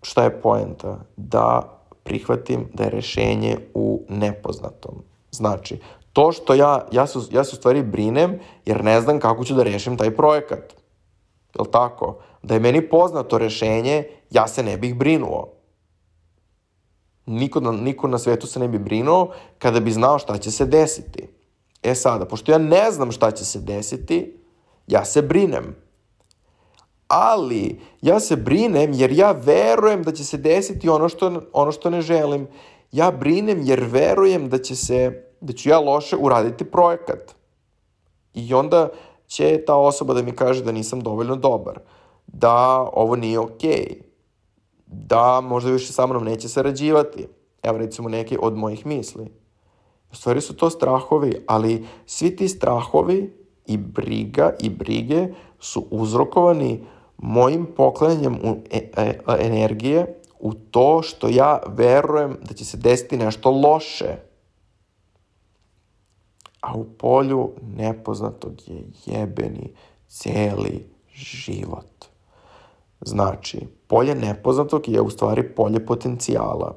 šta 0.02 0.24
je 0.24 0.40
poenta? 0.40 0.98
Da 1.16 1.78
prihvatim 2.02 2.68
da 2.74 2.84
je 2.84 2.90
rešenje 2.90 3.58
u 3.74 4.02
nepoznatom. 4.08 4.94
Znači, 5.30 5.80
to 6.12 6.32
što 6.32 6.54
ja, 6.54 6.86
ja 6.92 7.06
se, 7.06 7.18
ja 7.30 7.44
se 7.44 7.56
u 7.56 7.56
stvari 7.56 7.82
brinem 7.82 8.38
jer 8.66 8.84
ne 8.84 9.00
znam 9.00 9.20
kako 9.20 9.44
ću 9.44 9.54
da 9.54 9.62
rešim 9.62 9.96
taj 9.96 10.16
projekat. 10.16 10.72
Je 11.54 11.62
li 11.62 11.70
tako? 11.70 12.18
Da 12.42 12.54
je 12.54 12.60
meni 12.60 12.88
poznato 12.88 13.38
rešenje, 13.38 14.04
ja 14.30 14.48
se 14.48 14.62
ne 14.62 14.76
bih 14.76 14.94
brinuo. 14.98 15.55
Niko 17.26 17.60
na, 17.60 17.72
niko 17.72 18.08
na 18.08 18.18
svetu 18.18 18.46
se 18.46 18.60
ne 18.60 18.68
bi 18.68 18.78
brinuo 18.78 19.32
kada 19.58 19.80
bi 19.80 19.90
znao 19.90 20.18
šta 20.18 20.38
će 20.38 20.50
se 20.50 20.66
desiti. 20.66 21.28
E 21.82 21.94
sada, 21.94 22.24
pošto 22.24 22.52
ja 22.52 22.58
ne 22.58 22.90
znam 22.90 23.12
šta 23.12 23.30
će 23.30 23.44
se 23.44 23.60
desiti, 23.60 24.36
ja 24.86 25.04
se 25.04 25.22
brinem. 25.22 25.76
Ali, 27.08 27.80
ja 28.02 28.20
se 28.20 28.36
brinem 28.36 28.92
jer 28.92 29.12
ja 29.12 29.32
verujem 29.32 30.02
da 30.02 30.12
će 30.12 30.24
se 30.24 30.36
desiti 30.36 30.88
ono 30.88 31.08
što, 31.08 31.42
ono 31.52 31.72
što 31.72 31.90
ne 31.90 32.00
želim. 32.00 32.48
Ja 32.92 33.10
brinem 33.10 33.62
jer 33.62 33.84
verujem 33.84 34.48
da 34.48 34.58
će 34.58 34.76
se, 34.76 35.24
da 35.40 35.52
ću 35.52 35.68
ja 35.68 35.80
loše 35.80 36.16
uraditi 36.16 36.64
projekat. 36.64 37.34
I 38.34 38.54
onda 38.54 38.88
će 39.26 39.64
ta 39.66 39.74
osoba 39.74 40.14
da 40.14 40.22
mi 40.22 40.32
kaže 40.32 40.64
da 40.64 40.72
nisam 40.72 41.00
dovoljno 41.00 41.36
dobar, 41.36 41.78
da 42.26 42.88
ovo 42.92 43.16
nije 43.16 43.38
okej, 43.38 43.70
okay 43.70 44.05
da 44.86 45.40
možda 45.40 45.70
više 45.70 45.92
sa 45.92 46.06
mnom 46.06 46.24
neće 46.24 46.48
sarađivati. 46.48 47.26
Evo 47.62 47.78
recimo 47.78 48.08
neke 48.08 48.38
od 48.40 48.56
mojih 48.56 48.86
misli. 48.86 49.30
U 50.12 50.14
stvari 50.14 50.40
su 50.40 50.56
to 50.56 50.70
strahovi, 50.70 51.44
ali 51.46 51.86
svi 52.06 52.36
ti 52.36 52.48
strahovi 52.48 53.46
i 53.66 53.76
briga 53.76 54.52
i 54.60 54.70
brige 54.70 55.28
su 55.60 55.86
uzrokovani 55.90 56.84
mojim 57.16 57.66
poklanjanjem 57.76 58.34
u 58.34 58.56
e, 58.70 58.90
e, 58.96 59.18
energije 59.40 60.20
u 60.38 60.54
to 60.54 61.02
što 61.02 61.28
ja 61.28 61.60
verujem 61.66 62.36
da 62.48 62.54
će 62.54 62.64
se 62.64 62.76
desiti 62.76 63.16
nešto 63.16 63.50
loše. 63.50 64.16
A 66.60 66.74
u 66.74 66.84
polju 66.84 67.50
nepoznatog 67.76 68.52
je 68.66 68.84
jebeni 69.06 69.72
celi 70.08 70.86
život. 71.14 72.04
Znači, 73.00 73.66
polje 73.86 74.14
nepoznatog 74.14 74.88
je 74.88 75.00
u 75.00 75.10
stvari 75.10 75.54
polje 75.54 75.86
potencijala. 75.86 76.74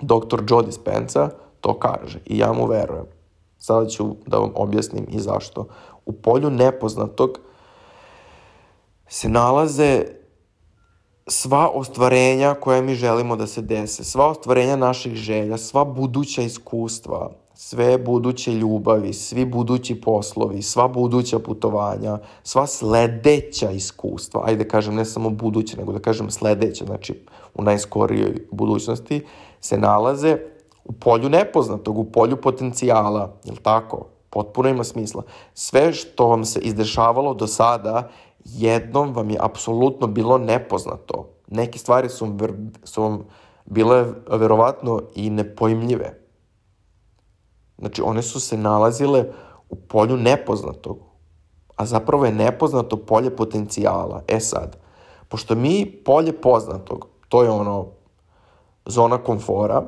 Doktor 0.00 0.42
Joe 0.48 0.62
Dispenza 0.62 1.30
to 1.60 1.78
kaže 1.78 2.18
i 2.26 2.38
ja 2.38 2.52
mu 2.52 2.66
verujem. 2.66 3.06
Sada 3.58 3.88
ću 3.88 4.16
da 4.26 4.38
vam 4.38 4.52
objasnim 4.54 5.06
i 5.10 5.20
zašto. 5.20 5.66
U 6.06 6.12
polju 6.12 6.50
nepoznatog 6.50 7.38
se 9.08 9.28
nalaze 9.28 10.04
sva 11.26 11.70
ostvarenja 11.74 12.54
koje 12.54 12.82
mi 12.82 12.94
želimo 12.94 13.36
da 13.36 13.46
se 13.46 13.62
dese, 13.62 14.04
sva 14.04 14.28
ostvarenja 14.28 14.76
naših 14.76 15.14
želja, 15.14 15.58
sva 15.58 15.84
buduća 15.84 16.42
iskustva, 16.42 17.30
sve 17.54 17.98
buduće 17.98 18.52
ljubavi, 18.52 19.12
svi 19.12 19.44
budući 19.44 20.00
poslovi, 20.00 20.62
sva 20.62 20.88
buduća 20.88 21.38
putovanja, 21.38 22.18
sva 22.42 22.66
sledeća 22.66 23.70
iskustva, 23.70 24.42
ajde 24.44 24.64
da 24.64 24.70
kažem 24.70 24.94
ne 24.94 25.04
samo 25.04 25.30
buduće, 25.30 25.76
nego 25.76 25.92
da 25.92 25.98
kažem 25.98 26.30
sledeća, 26.30 26.84
znači 26.84 27.20
u 27.54 27.62
najskorijoj 27.62 28.46
budućnosti, 28.50 29.24
se 29.60 29.78
nalaze 29.78 30.38
u 30.84 30.92
polju 30.92 31.28
nepoznatog, 31.28 31.98
u 31.98 32.04
polju 32.04 32.36
potencijala, 32.36 33.34
je 33.44 33.52
tako? 33.62 34.06
Potpuno 34.30 34.68
ima 34.68 34.84
smisla. 34.84 35.22
Sve 35.54 35.92
što 35.92 36.26
vam 36.26 36.44
se 36.44 36.60
izdešavalo 36.60 37.34
do 37.34 37.46
sada, 37.46 38.10
jednom 38.44 39.14
vam 39.14 39.30
je 39.30 39.38
apsolutno 39.40 40.06
bilo 40.06 40.38
nepoznato. 40.38 41.28
Neke 41.48 41.78
stvari 41.78 42.08
su, 42.08 42.38
su 42.84 43.02
vam 43.02 43.24
bile 43.64 44.04
verovatno 44.30 45.02
i 45.14 45.30
nepojmljive. 45.30 46.23
Znači, 47.84 48.02
one 48.02 48.22
su 48.22 48.40
se 48.40 48.56
nalazile 48.56 49.24
u 49.68 49.76
polju 49.76 50.16
nepoznatog, 50.16 50.98
a 51.76 51.86
zapravo 51.86 52.24
je 52.24 52.32
nepoznato 52.32 52.96
polje 52.96 53.36
potencijala. 53.36 54.22
E 54.28 54.40
sad, 54.40 54.76
pošto 55.28 55.54
mi 55.54 56.02
polje 56.04 56.40
poznatog, 56.40 57.06
to 57.28 57.42
je 57.42 57.50
ono 57.50 57.86
zona 58.86 59.18
komfora, 59.18 59.82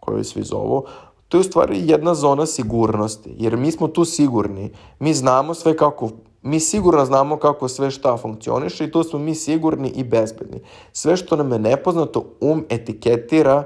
koju 0.00 0.24
svi 0.24 0.42
zovu, 0.42 0.84
to 1.28 1.36
je 1.36 1.40
u 1.40 1.44
stvari 1.44 1.80
jedna 1.84 2.14
zona 2.14 2.46
sigurnosti, 2.46 3.34
jer 3.38 3.56
mi 3.56 3.72
smo 3.72 3.88
tu 3.88 4.04
sigurni, 4.04 4.72
mi 4.98 5.14
znamo 5.14 5.54
sve 5.54 5.76
kako, 5.76 6.10
mi 6.42 6.60
sigurno 6.60 7.04
znamo 7.04 7.36
kako 7.36 7.68
sve 7.68 7.90
šta 7.90 8.16
funkcioniše 8.16 8.84
i 8.84 8.90
tu 8.90 9.02
smo 9.02 9.18
mi 9.18 9.34
sigurni 9.34 9.88
i 9.88 10.04
bezbedni. 10.04 10.60
Sve 10.92 11.16
što 11.16 11.36
nam 11.36 11.52
je 11.52 11.58
nepoznato 11.58 12.24
um 12.40 12.64
etiketira 12.68 13.64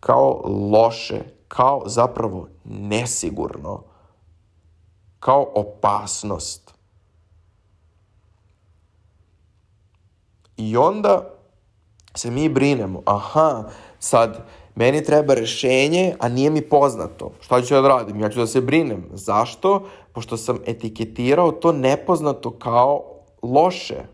kao 0.00 0.42
loše, 0.72 1.35
kao 1.48 1.82
zapravo 1.86 2.48
nesigurno, 2.64 3.82
kao 5.20 5.52
opasnost. 5.54 6.74
I 10.56 10.76
onda 10.76 11.30
se 12.14 12.30
mi 12.30 12.48
brinemo, 12.48 13.02
aha, 13.04 13.64
sad 13.98 14.46
meni 14.74 15.04
treba 15.04 15.34
rešenje, 15.34 16.14
a 16.18 16.28
nije 16.28 16.50
mi 16.50 16.68
poznato. 16.68 17.32
Šta 17.40 17.62
ću 17.62 17.74
ja 17.74 17.80
da 17.80 17.88
radim? 17.88 18.20
Ja 18.20 18.30
ću 18.30 18.38
da 18.38 18.46
se 18.46 18.60
brinem. 18.60 19.04
Zašto? 19.12 19.88
Pošto 20.12 20.36
sam 20.36 20.58
etiketirao 20.66 21.52
to 21.52 21.72
nepoznato 21.72 22.50
kao 22.50 23.04
loše, 23.42 24.04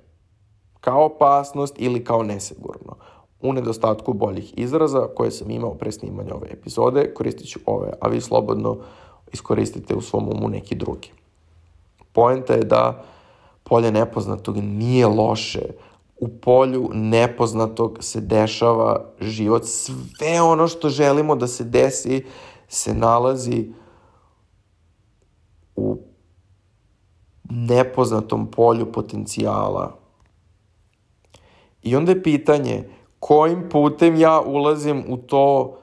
kao 0.80 1.04
opasnost 1.04 1.74
ili 1.78 2.04
kao 2.04 2.22
nesigurno. 2.22 2.96
U 3.42 3.52
nedostatku 3.52 4.12
boljih 4.12 4.54
izraza 4.56 5.08
koje 5.14 5.30
sam 5.30 5.50
imao 5.50 5.74
pre 5.74 5.92
snimanja 5.92 6.34
ove 6.34 6.48
epizode, 6.50 7.14
koristit 7.14 7.48
ću 7.48 7.60
ove, 7.66 7.92
a 8.00 8.08
vi 8.08 8.20
slobodno 8.20 8.78
iskoristite 9.32 9.94
u 9.94 10.00
svom 10.00 10.28
umu 10.28 10.48
neki 10.48 10.74
drugi. 10.74 11.10
Poenta 12.12 12.54
je 12.54 12.64
da 12.64 13.04
polje 13.64 13.92
nepoznatog 13.92 14.56
nije 14.56 15.06
loše, 15.06 15.62
u 16.22 16.28
polju 16.28 16.90
nepoznatog 16.92 17.98
se 18.00 18.20
dešava 18.20 19.04
život. 19.20 19.64
Sve 19.64 20.42
ono 20.42 20.68
što 20.68 20.88
želimo 20.88 21.36
da 21.36 21.46
se 21.46 21.64
desi 21.64 22.24
se 22.68 22.94
nalazi 22.94 23.72
u 25.76 25.98
nepoznatom 27.50 28.50
polju 28.50 28.92
potencijala. 28.92 29.98
I 31.82 31.96
onda 31.96 32.12
je 32.12 32.22
pitanje 32.22 32.88
kojim 33.22 33.68
putem 33.70 34.16
ja 34.16 34.40
ulazim 34.40 35.04
u 35.08 35.16
to 35.16 35.76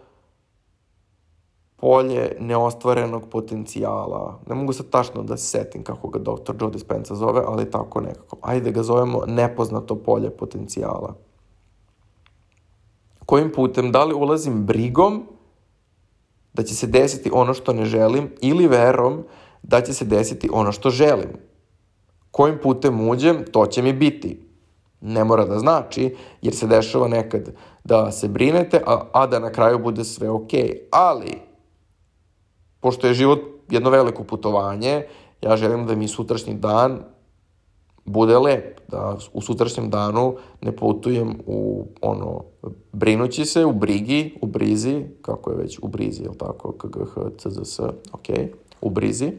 polje 1.75 2.35
neostvarenog 2.39 3.29
potencijala. 3.29 4.39
Ne 4.47 4.55
mogu 4.55 4.73
sad 4.73 4.89
tačno 4.89 5.23
da 5.23 5.37
se 5.37 5.45
setim 5.45 5.83
kako 5.83 6.07
ga 6.07 6.19
dr. 6.19 6.55
Joe 6.61 6.71
Dispenza 6.71 7.15
zove, 7.15 7.41
ali 7.47 7.71
tako 7.71 8.01
nekako. 8.01 8.37
Ajde 8.41 8.71
ga 8.71 8.83
zovemo 8.83 9.21
nepoznato 9.27 9.95
polje 9.95 10.29
potencijala. 10.29 11.15
Kojim 13.25 13.51
putem? 13.55 13.91
Da 13.91 14.03
li 14.03 14.13
ulazim 14.13 14.65
brigom 14.65 15.23
da 16.53 16.63
će 16.63 16.75
se 16.75 16.87
desiti 16.87 17.31
ono 17.33 17.53
što 17.53 17.73
ne 17.73 17.85
želim 17.85 18.29
ili 18.41 18.67
verom 18.67 19.23
da 19.63 19.81
će 19.81 19.93
se 19.93 20.05
desiti 20.05 20.49
ono 20.53 20.71
što 20.71 20.89
želim? 20.89 21.39
Kojim 22.31 22.59
putem 22.63 23.09
uđem, 23.09 23.45
to 23.51 23.65
će 23.65 23.81
mi 23.81 23.93
biti. 23.93 24.48
Ne 25.01 25.23
mora 25.23 25.45
da 25.45 25.59
znači, 25.59 26.15
jer 26.41 26.55
se 26.55 26.67
dešava 26.67 27.07
nekad 27.07 27.49
da 27.83 28.11
se 28.11 28.27
brinete, 28.27 28.81
a, 28.85 29.01
a 29.13 29.27
da 29.27 29.39
na 29.39 29.51
kraju 29.51 29.79
bude 29.79 30.03
sve. 30.03 30.27
Okay. 30.29 30.77
Ali, 30.91 31.41
pošto 32.79 33.07
je 33.07 33.13
život 33.13 33.39
jedno 33.69 33.89
veliko 33.89 34.23
putovanje, 34.23 35.03
ja 35.41 35.57
želim 35.57 35.85
da 35.85 35.95
mi 35.95 36.07
sutrašnji 36.07 36.53
dan 36.53 36.99
bude 38.05 38.37
lep, 38.37 38.79
da 38.87 39.17
u 39.33 39.41
sutrašnjem 39.41 39.89
danu 39.89 40.35
ne 40.61 40.75
putujem 40.75 41.39
u 41.45 41.87
ono, 42.01 42.43
brinući 42.91 43.45
se, 43.45 43.65
u 43.65 43.73
brigi, 43.73 44.37
u 44.41 44.47
brizi, 44.47 45.05
kako 45.21 45.51
je 45.51 45.57
već, 45.57 45.79
u 45.81 45.87
brizi, 45.87 46.23
je 46.23 46.29
li 46.29 46.37
tako, 46.37 46.71
KGH, 46.71 47.37
CZS, 47.37 47.79
ok, 48.11 48.27
u 48.81 48.89
brizi, 48.89 49.31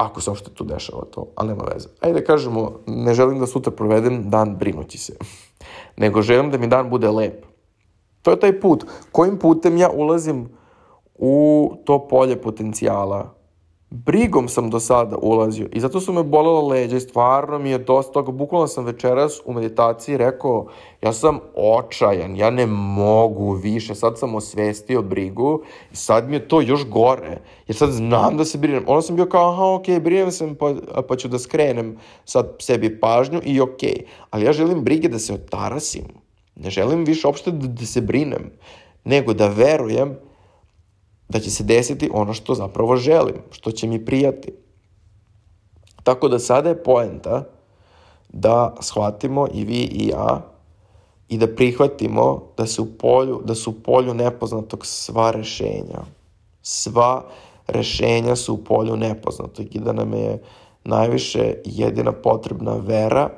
ako 0.00 0.20
se 0.20 0.30
uopšte 0.30 0.50
tu 0.50 0.64
dešava 0.64 1.04
to, 1.10 1.26
ali 1.34 1.48
nema 1.48 1.64
veze. 1.74 1.88
Ajde 2.00 2.20
da 2.20 2.26
kažemo, 2.26 2.72
ne 2.86 3.14
želim 3.14 3.38
da 3.38 3.46
sutra 3.46 3.72
provedem 3.72 4.30
dan 4.30 4.56
brinući 4.56 4.98
se, 4.98 5.16
nego 6.02 6.22
želim 6.22 6.50
da 6.50 6.58
mi 6.58 6.66
dan 6.66 6.90
bude 6.90 7.08
lep. 7.10 7.44
To 8.22 8.30
je 8.30 8.40
taj 8.40 8.60
put. 8.60 8.84
Kojim 9.12 9.38
putem 9.38 9.76
ja 9.76 9.90
ulazim 9.90 10.48
u 11.14 11.72
to 11.84 12.08
polje 12.08 12.42
potencijala. 12.42 13.34
Brigom 13.92 14.48
sam 14.48 14.70
do 14.70 14.80
sada 14.80 15.16
ulazio 15.22 15.68
i 15.72 15.80
zato 15.80 16.00
su 16.00 16.12
me 16.12 16.22
bolela 16.22 16.68
leđa 16.68 16.96
i 16.96 17.00
stvarno 17.00 17.58
mi 17.58 17.70
je 17.70 17.78
dosta 17.78 18.12
toga. 18.12 18.32
Bukvalno 18.32 18.66
sam 18.66 18.84
večeras 18.84 19.40
u 19.44 19.52
meditaciji 19.52 20.16
rekao, 20.16 20.66
ja 21.02 21.12
sam 21.12 21.38
očajan, 21.54 22.36
ja 22.36 22.50
ne 22.50 22.66
mogu 22.66 23.52
više, 23.52 23.94
sad 23.94 24.18
sam 24.18 24.34
osvestio 24.34 25.02
brigu 25.02 25.62
i 25.92 25.96
sad 25.96 26.28
mi 26.28 26.36
je 26.36 26.48
to 26.48 26.60
još 26.60 26.88
gore, 26.88 27.38
jer 27.66 27.76
sad 27.76 27.90
znam 27.90 28.36
da 28.36 28.44
se 28.44 28.58
brinem. 28.58 28.84
Ono 28.86 29.02
sam 29.02 29.16
bio 29.16 29.26
kao, 29.26 29.50
aha, 29.50 29.74
okej, 29.74 30.00
brinem 30.00 30.30
se 30.30 30.54
pa, 30.58 30.74
pa 31.08 31.16
ću 31.16 31.28
da 31.28 31.38
skrenem 31.38 31.96
sad 32.24 32.56
sebi 32.58 33.00
pažnju 33.00 33.40
i 33.44 33.60
okej. 33.60 34.04
Ali 34.30 34.44
ja 34.44 34.52
želim 34.52 34.84
brige 34.84 35.08
da 35.08 35.18
se 35.18 35.34
otarasim. 35.34 36.04
Ne 36.56 36.70
želim 36.70 37.04
više 37.04 37.26
uopšte 37.26 37.50
da, 37.50 37.66
da 37.66 37.86
se 37.86 38.00
brinem, 38.00 38.50
nego 39.04 39.34
da 39.34 39.48
verujem 39.48 40.16
da 41.30 41.40
će 41.40 41.50
se 41.50 41.64
desiti 41.64 42.10
ono 42.12 42.34
što 42.34 42.54
zapravo 42.54 42.96
želim, 42.96 43.36
što 43.50 43.70
će 43.70 43.86
mi 43.86 44.04
prijati. 44.04 44.52
Tako 46.02 46.28
da 46.28 46.38
sada 46.38 46.68
je 46.68 46.82
poenta 46.82 47.44
da 48.28 48.74
shvatimo 48.80 49.46
i 49.54 49.64
vi 49.64 49.82
i 49.82 50.08
ja 50.08 50.46
i 51.28 51.38
da 51.38 51.54
prihvatimo 51.54 52.42
da 52.56 52.66
su 52.66 52.82
u 52.82 52.86
polju, 52.98 53.40
da 53.44 53.54
su 53.54 53.70
u 53.70 53.74
polju 53.84 54.14
nepoznatog 54.14 54.86
sva 54.86 55.30
rešenja. 55.30 56.02
Sva 56.62 57.24
rešenja 57.66 58.36
su 58.36 58.54
u 58.54 58.64
polju 58.64 58.96
nepoznatog 58.96 59.66
i 59.70 59.78
da 59.78 59.92
nam 59.92 60.12
je 60.12 60.42
najviše 60.84 61.54
jedina 61.64 62.12
potrebna 62.12 62.74
vera 62.74 63.30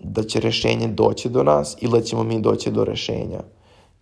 da 0.00 0.22
će 0.22 0.40
rešenje 0.40 0.88
doći 0.88 1.28
do 1.28 1.42
nas 1.42 1.76
ili 1.80 2.00
da 2.00 2.04
ćemo 2.04 2.22
mi 2.22 2.40
doći 2.40 2.70
do 2.70 2.84
rešenja 2.84 3.40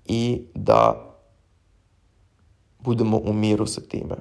i 0.06 0.46
da 0.54 1.11
budemo 2.78 3.18
u 3.18 3.32
miru 3.32 3.66
sa 3.66 3.80
time. 3.80 4.14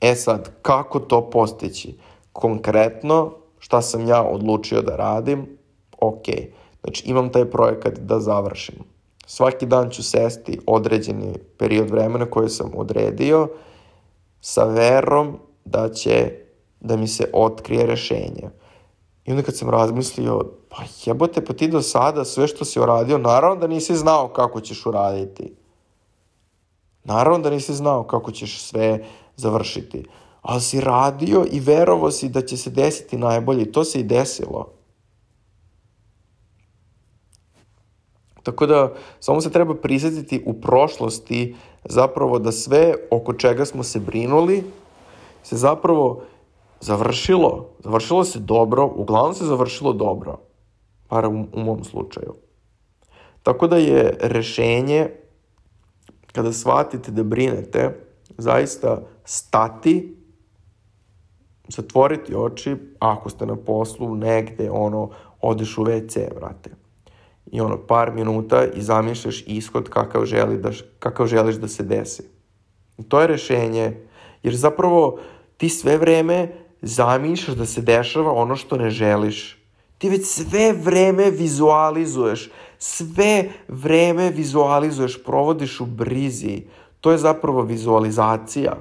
E 0.00 0.14
sad, 0.14 0.50
kako 0.62 1.00
to 1.00 1.30
postići? 1.30 1.98
Konkretno, 2.32 3.32
šta 3.58 3.82
sam 3.82 4.06
ja 4.06 4.22
odlučio 4.22 4.82
da 4.82 4.96
radim? 4.96 5.58
Ok, 6.00 6.24
znači 6.80 7.04
imam 7.06 7.32
taj 7.32 7.50
projekat 7.50 7.98
da 7.98 8.20
završim. 8.20 8.74
Svaki 9.26 9.66
dan 9.66 9.90
ću 9.90 10.02
sesti 10.02 10.58
određeni 10.66 11.34
period 11.58 11.90
vremena 11.90 12.26
koji 12.26 12.48
sam 12.48 12.70
odredio 12.76 13.48
sa 14.40 14.64
verom 14.64 15.38
da 15.64 15.88
će 15.88 16.32
da 16.80 16.96
mi 16.96 17.08
se 17.08 17.30
otkrije 17.32 17.86
rešenje. 17.86 18.50
I 19.24 19.30
onda 19.30 19.42
kad 19.42 19.56
sam 19.56 19.70
razmislio, 19.70 20.40
pa 20.76 20.82
jebote, 21.06 21.44
pa 21.44 21.52
ti 21.52 21.68
do 21.68 21.82
sada 21.82 22.24
sve 22.24 22.48
što 22.48 22.64
si 22.64 22.80
uradio, 22.80 23.18
naravno 23.18 23.60
da 23.60 23.66
nisi 23.66 23.96
znao 23.96 24.28
kako 24.28 24.60
ćeš 24.60 24.86
uraditi. 24.86 25.54
Naravno 27.04 27.38
da 27.38 27.50
nisi 27.50 27.74
znao 27.74 28.02
kako 28.02 28.32
ćeš 28.32 28.60
sve 28.60 29.04
završiti. 29.36 30.06
Ali 30.42 30.60
si 30.60 30.80
radio 30.80 31.46
i 31.50 31.60
verovo 31.60 32.10
si 32.10 32.28
da 32.28 32.42
će 32.42 32.56
se 32.56 32.70
desiti 32.70 33.16
najbolje. 33.16 33.72
To 33.72 33.84
se 33.84 34.00
i 34.00 34.02
desilo. 34.02 34.72
Tako 38.42 38.66
da, 38.66 38.92
samo 39.20 39.40
se 39.40 39.50
treba 39.50 39.74
prisetiti 39.74 40.42
u 40.46 40.60
prošlosti 40.60 41.56
zapravo 41.84 42.38
da 42.38 42.52
sve 42.52 42.94
oko 43.10 43.32
čega 43.32 43.64
smo 43.64 43.82
se 43.82 44.00
brinuli 44.00 44.64
se 45.42 45.56
zapravo 45.56 46.22
završilo. 46.80 47.68
Završilo 47.78 48.24
se 48.24 48.38
dobro, 48.38 48.90
uglavnom 48.96 49.34
se 49.34 49.44
završilo 49.44 49.92
dobro. 49.92 50.38
Par 51.08 51.26
u, 51.26 51.46
u 51.52 51.60
mom 51.60 51.84
slučaju. 51.84 52.34
Tako 53.42 53.66
da 53.66 53.76
je 53.76 54.16
rešenje 54.20 55.10
kada 56.32 56.52
shvatite 56.52 57.10
da 57.10 57.22
brinete, 57.22 58.06
zaista 58.38 59.02
stati, 59.24 60.16
zatvoriti 61.68 62.34
oči, 62.34 62.76
ako 62.98 63.30
ste 63.30 63.46
na 63.46 63.56
poslu 63.56 64.14
negde, 64.14 64.70
ono, 64.70 65.10
odeš 65.40 65.78
u 65.78 65.84
WC, 65.84 66.34
vrate. 66.34 66.70
I 67.52 67.60
ono, 67.60 67.78
par 67.86 68.12
minuta 68.12 68.64
i 68.66 68.82
zamišljaš 68.82 69.44
ishod 69.46 69.88
kakav, 69.88 70.24
želi 70.24 70.58
da, 70.58 70.70
kakav 70.98 71.26
želiš 71.26 71.56
da 71.56 71.68
se 71.68 71.82
desi. 71.82 72.22
I 72.98 73.02
to 73.02 73.20
je 73.20 73.26
rešenje, 73.26 74.00
jer 74.42 74.56
zapravo 74.56 75.18
ti 75.56 75.68
sve 75.68 75.98
vreme 75.98 76.52
zamišljaš 76.82 77.56
da 77.56 77.66
se 77.66 77.82
dešava 77.82 78.32
ono 78.32 78.56
što 78.56 78.76
ne 78.76 78.90
želiš. 78.90 79.63
Ti 80.04 80.08
već 80.10 80.26
sve 80.26 80.72
vreme 80.72 81.30
vizualizuješ, 81.30 82.50
sve 82.78 83.48
vreme 83.68 84.30
vizualizuješ, 84.30 85.22
provodiš 85.24 85.80
u 85.80 85.86
brizi. 85.86 86.62
To 87.00 87.12
je 87.12 87.18
zapravo 87.18 87.62
vizualizacija. 87.62 88.72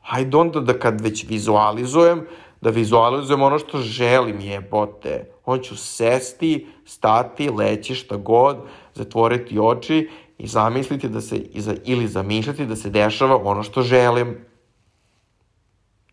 Hajde 0.00 0.36
onda 0.36 0.60
da 0.60 0.78
kad 0.78 1.00
već 1.00 1.26
vizualizujem, 1.28 2.24
da 2.60 2.70
vizualizujem 2.70 3.42
ono 3.42 3.58
što 3.58 3.78
želim, 3.78 4.40
jebote. 4.40 5.30
Hoću 5.44 5.76
sesti, 5.76 6.66
stati, 6.84 7.50
leći 7.50 7.94
šta 7.94 8.16
god, 8.16 8.56
zatvoriti 8.94 9.58
oči 9.58 10.10
i 10.38 10.46
zamisliti 10.46 11.08
da 11.08 11.20
se, 11.20 11.42
ili 11.84 12.08
zamišljati 12.08 12.66
da 12.66 12.76
se 12.76 12.90
dešava 12.90 13.36
ono 13.36 13.62
što 13.62 13.82
želim. 13.82 14.36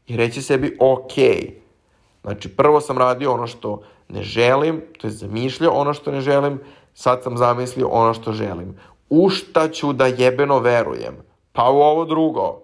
I 0.08 0.18
reći 0.18 0.42
sebi, 0.42 0.78
ok, 0.80 1.14
znači 2.22 2.50
prvo 2.50 2.82
sam 2.82 2.98
radio 2.98 3.34
ono 3.34 3.48
što 3.48 3.82
ne 4.10 4.24
želim, 4.24 4.82
to 4.98 5.08
je 5.08 5.12
zamišljao 5.12 5.74
ono 5.74 5.94
što 5.94 6.12
ne 6.12 6.22
želim, 6.22 6.60
sad 6.94 7.24
sam 7.24 7.38
zamislio 7.38 7.88
ono 7.88 8.14
što 8.14 8.32
želim. 8.32 8.78
U 9.10 9.30
šta 9.30 9.70
ću 9.70 9.94
da 9.94 10.06
jebeno 10.06 10.60
verujem? 10.60 11.16
Pa 11.52 11.70
u 11.70 11.76
ovo 11.76 12.06
drugo. 12.06 12.62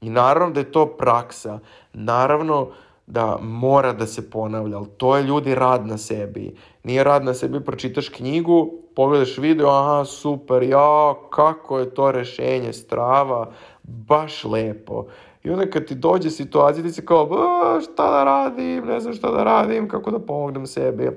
I 0.00 0.10
naravno 0.10 0.54
da 0.54 0.60
je 0.60 0.72
to 0.72 0.86
praksa. 0.86 1.58
Naravno 1.92 2.68
da 3.06 3.38
mora 3.40 3.92
da 3.92 4.06
se 4.06 4.30
ponavlja, 4.30 4.76
ali 4.76 4.88
to 4.96 5.16
je 5.16 5.22
ljudi 5.22 5.54
rad 5.54 5.86
na 5.86 5.98
sebi. 5.98 6.56
Nije 6.84 7.04
rad 7.04 7.24
na 7.24 7.34
sebi, 7.34 7.64
pročitaš 7.64 8.08
knjigu, 8.08 8.72
pogledaš 8.96 9.38
video, 9.38 9.68
aha, 9.68 10.04
super, 10.04 10.62
ja, 10.62 11.14
kako 11.30 11.78
je 11.78 11.94
to 11.94 12.12
rešenje, 12.12 12.72
strava, 12.72 13.50
baš 13.82 14.44
lepo. 14.44 15.06
I 15.44 15.50
onda 15.50 15.70
kad 15.70 15.84
ti 15.84 15.94
dođe 15.94 16.30
situacija, 16.30 16.84
ti 16.84 16.92
si 16.92 17.06
kao, 17.06 17.80
šta 17.80 18.10
da 18.10 18.24
radim, 18.24 18.84
ne 18.86 19.00
znam 19.00 19.14
šta 19.14 19.30
da 19.30 19.44
radim, 19.44 19.88
kako 19.88 20.10
da 20.10 20.18
pomognem 20.18 20.66
sebi. 20.66 21.10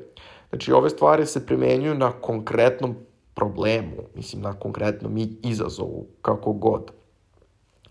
Znači, 0.50 0.72
ove 0.72 0.90
stvari 0.90 1.26
se 1.26 1.46
primenjuju 1.46 1.96
na 1.96 2.12
konkretnom 2.12 2.96
problemu, 3.34 3.96
mislim, 4.16 4.42
na 4.42 4.54
konkretnom 4.54 5.18
izazovu, 5.44 6.06
kako 6.22 6.54
god. 6.54 6.92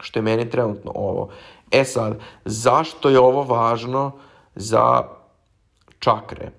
Što 0.01 0.19
je 0.19 0.23
meni 0.23 0.51
trenutno 0.51 0.93
ovo. 0.95 1.29
E 1.71 1.85
sad, 1.85 2.19
zašto 2.45 3.11
je 3.11 3.19
ovo 3.19 3.43
važno 3.43 4.13
za 4.55 5.03
čakre? 5.99 6.51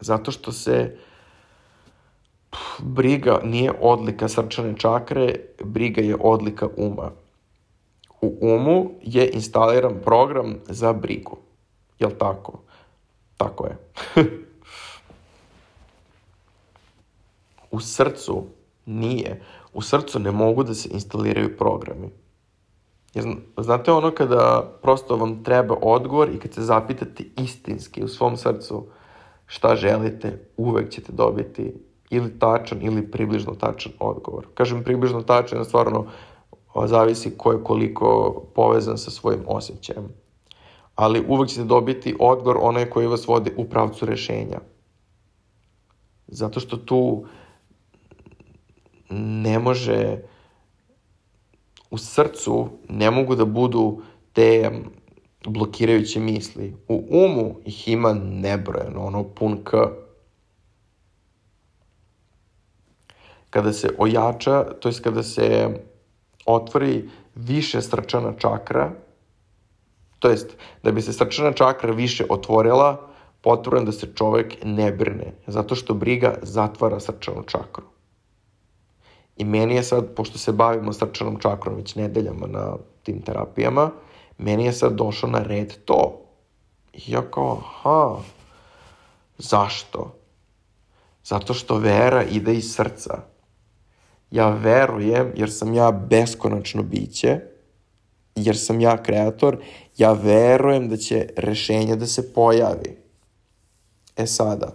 Zato 0.00 0.30
što 0.30 0.52
se 0.52 0.96
briga 2.78 3.40
nije 3.44 3.72
odlika 3.80 4.28
srčane 4.28 4.74
čakre, 4.76 5.34
briga 5.64 6.02
je 6.02 6.16
odlika 6.20 6.68
uma. 6.76 7.10
U 8.22 8.38
umu 8.40 8.90
je 9.02 9.30
instaliran 9.30 9.94
program 10.04 10.54
za 10.68 10.92
brigu. 10.92 11.36
Jel 11.98 12.10
tako? 12.18 12.60
Tako 13.36 13.66
je. 13.66 13.76
u 17.70 17.80
srcu 17.80 18.44
nije. 18.86 19.42
U 19.72 19.82
srcu 19.82 20.18
ne 20.18 20.30
mogu 20.30 20.62
da 20.62 20.74
se 20.74 20.88
instaliraju 20.92 21.56
programi. 21.56 22.10
Znate 23.56 23.92
ono 23.92 24.10
kada 24.10 24.72
prosto 24.82 25.16
vam 25.16 25.44
treba 25.44 25.76
odgovor 25.82 26.28
i 26.28 26.38
kad 26.38 26.54
se 26.54 26.62
zapitate 26.62 27.24
istinski 27.38 28.04
u 28.04 28.08
svom 28.08 28.36
srcu 28.36 28.86
šta 29.46 29.76
želite, 29.76 30.38
uvek 30.56 30.90
ćete 30.90 31.12
dobiti 31.12 31.74
ili 32.10 32.38
tačan 32.38 32.82
ili 32.82 33.10
približno 33.10 33.54
tačan 33.54 33.92
odgovor. 33.98 34.46
Kažem 34.54 34.84
približno 34.84 35.22
tačan, 35.22 35.64
stvarno 35.64 36.06
zavisi 36.86 37.30
ko 37.36 37.52
je 37.52 37.64
koliko 37.64 38.42
povezan 38.54 38.98
sa 38.98 39.10
svojim 39.10 39.40
osjećajem. 39.46 40.08
Ali 40.94 41.24
uvek 41.28 41.48
ćete 41.48 41.64
dobiti 41.64 42.16
odgovor 42.20 42.58
onaj 42.60 42.90
koji 42.90 43.06
vas 43.06 43.26
vodi 43.26 43.52
u 43.56 43.64
pravcu 43.64 44.06
rešenja. 44.06 44.60
Zato 46.26 46.60
što 46.60 46.76
tu 46.76 47.24
ne 49.10 49.58
može 49.58 50.18
u 51.90 51.98
srcu 51.98 52.68
ne 52.88 53.10
mogu 53.10 53.34
da 53.34 53.44
budu 53.44 54.02
te 54.32 54.70
blokirajuće 55.46 56.20
misli. 56.20 56.76
U 56.88 57.04
umu 57.10 57.56
ih 57.64 57.88
ima 57.88 58.12
nebrojeno, 58.14 59.04
ono 59.04 59.24
pun 59.24 59.64
k. 59.64 59.70
Kada 63.50 63.72
se 63.72 63.88
ojača, 63.98 64.64
to 64.80 64.88
jest 64.88 65.04
kada 65.04 65.22
se 65.22 65.68
otvori 66.46 67.10
više 67.34 67.82
srčana 67.82 68.32
čakra, 68.38 68.90
to 70.18 70.28
jest 70.28 70.56
da 70.82 70.92
bi 70.92 71.02
se 71.02 71.12
srčana 71.12 71.52
čakra 71.52 71.92
više 71.92 72.26
otvorila, 72.28 73.08
potrebno 73.40 73.84
da 73.84 73.92
se 73.92 74.08
čovek 74.14 74.54
ne 74.64 74.92
brine, 74.92 75.32
zato 75.46 75.74
što 75.74 75.94
briga 75.94 76.34
zatvara 76.42 77.00
srčanu 77.00 77.42
čakru. 77.42 77.84
I 79.36 79.44
meni 79.44 79.74
je 79.74 79.82
sad, 79.82 80.14
pošto 80.14 80.38
se 80.38 80.52
bavimo 80.52 80.92
srčanom 80.92 81.38
čakrom 81.40 81.76
već 81.76 81.94
nedeljama 81.94 82.46
na 82.46 82.76
tim 83.02 83.22
terapijama, 83.22 83.90
meni 84.38 84.64
je 84.64 84.72
sad 84.72 84.92
došao 84.92 85.30
na 85.30 85.42
red 85.42 85.74
to. 85.84 86.20
I 86.92 87.12
ja 87.12 87.22
kao, 87.30 87.58
aha, 87.64 88.16
zašto? 89.38 90.14
Zato 91.24 91.54
što 91.54 91.78
vera 91.78 92.24
ide 92.24 92.54
iz 92.54 92.74
srca. 92.74 93.31
Ja 94.32 94.50
verujem, 94.50 95.32
jer 95.36 95.52
sam 95.52 95.74
ja 95.74 95.90
beskonačno 95.90 96.82
biće, 96.82 97.40
jer 98.34 98.58
sam 98.58 98.80
ja 98.80 99.02
kreator, 99.02 99.58
ja 99.96 100.12
verujem 100.12 100.88
da 100.88 100.96
će 100.96 101.28
rešenje 101.36 101.96
da 101.96 102.06
se 102.06 102.32
pojavi. 102.32 102.96
E 104.16 104.26
sada, 104.26 104.72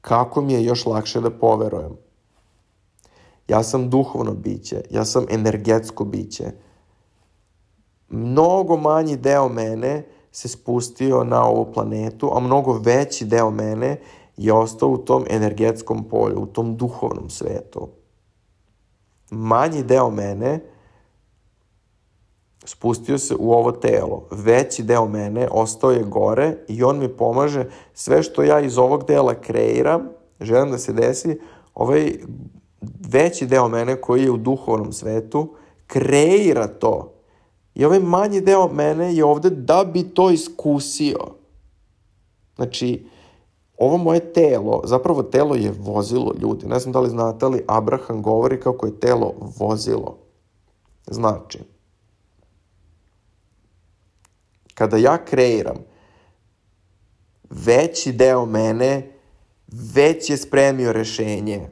kako 0.00 0.42
mi 0.42 0.52
je 0.52 0.64
još 0.64 0.86
lakše 0.86 1.20
da 1.20 1.30
poverujem? 1.30 1.96
Ja 3.48 3.62
sam 3.62 3.90
duhovno 3.90 4.34
biće, 4.34 4.82
ja 4.90 5.04
sam 5.04 5.26
energetsko 5.30 6.04
biće. 6.04 6.44
Mnogo 8.08 8.76
manji 8.76 9.16
deo 9.16 9.48
mene 9.48 10.06
se 10.32 10.48
spustio 10.48 11.24
na 11.24 11.44
ovu 11.44 11.72
planetu, 11.72 12.30
a 12.34 12.40
mnogo 12.40 12.72
veći 12.72 13.24
deo 13.24 13.50
mene 13.50 14.00
je 14.38 14.52
ostao 14.52 14.88
u 14.88 14.98
tom 14.98 15.24
energetskom 15.30 16.08
polju, 16.08 16.40
u 16.40 16.46
tom 16.46 16.76
duhovnom 16.76 17.30
svetu. 17.30 17.88
Manji 19.30 19.82
deo 19.82 20.10
mene 20.10 20.60
spustio 22.64 23.18
se 23.18 23.34
u 23.38 23.52
ovo 23.52 23.72
telo. 23.72 24.26
Veći 24.30 24.82
deo 24.82 25.08
mene 25.08 25.48
ostao 25.50 25.90
je 25.90 26.02
gore 26.02 26.56
i 26.68 26.82
on 26.82 26.98
mi 26.98 27.08
pomaže 27.08 27.64
sve 27.94 28.22
što 28.22 28.42
ja 28.42 28.60
iz 28.60 28.78
ovog 28.78 29.06
dela 29.06 29.34
kreiram, 29.34 30.08
želim 30.40 30.70
da 30.70 30.78
se 30.78 30.92
desi, 30.92 31.40
ovaj 31.74 32.12
veći 33.08 33.46
deo 33.46 33.68
mene 33.68 34.00
koji 34.00 34.22
je 34.22 34.30
u 34.30 34.36
duhovnom 34.36 34.92
svetu 34.92 35.54
kreira 35.86 36.66
to. 36.66 37.14
I 37.74 37.84
ovaj 37.84 37.98
manji 37.98 38.40
deo 38.40 38.68
mene 38.68 39.14
je 39.14 39.24
ovde 39.24 39.50
da 39.50 39.84
bi 39.84 40.02
to 40.02 40.30
iskusio. 40.30 41.18
Znači, 42.56 43.06
ovo 43.78 43.96
moje 43.96 44.32
telo, 44.32 44.82
zapravo 44.84 45.22
telo 45.22 45.54
je 45.54 45.72
vozilo 45.78 46.34
ljudi. 46.42 46.66
Ne 46.66 46.78
znam 46.78 46.92
da 46.92 47.00
li 47.00 47.10
znate, 47.10 47.46
ali 47.46 47.64
Abraham 47.66 48.22
govori 48.22 48.60
kako 48.60 48.86
je 48.86 49.00
telo 49.00 49.34
vozilo. 49.58 50.18
Znači, 51.06 51.58
kada 54.74 54.96
ja 54.96 55.24
kreiram, 55.24 55.76
veći 57.50 58.12
deo 58.12 58.46
mene 58.46 59.12
već 59.94 60.30
je 60.30 60.36
spremio 60.36 60.92
rešenje. 60.92 61.68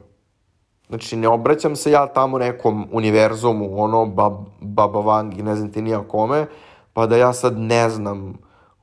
Znači, 0.87 1.15
ne 1.15 1.27
obraćam 1.27 1.75
se 1.75 1.91
ja 1.91 2.07
tamo 2.07 2.37
nekom 2.37 2.87
univerzumu, 2.91 3.83
ono, 3.83 4.05
bab, 4.05 4.33
baba 4.61 4.99
vangi, 4.99 5.43
ne 5.43 5.55
znam 5.55 5.71
ti 5.71 5.81
nija 5.81 6.07
kome, 6.07 6.45
pa 6.93 7.05
da 7.05 7.17
ja 7.17 7.33
sad 7.33 7.57
ne 7.57 7.89
znam 7.89 8.37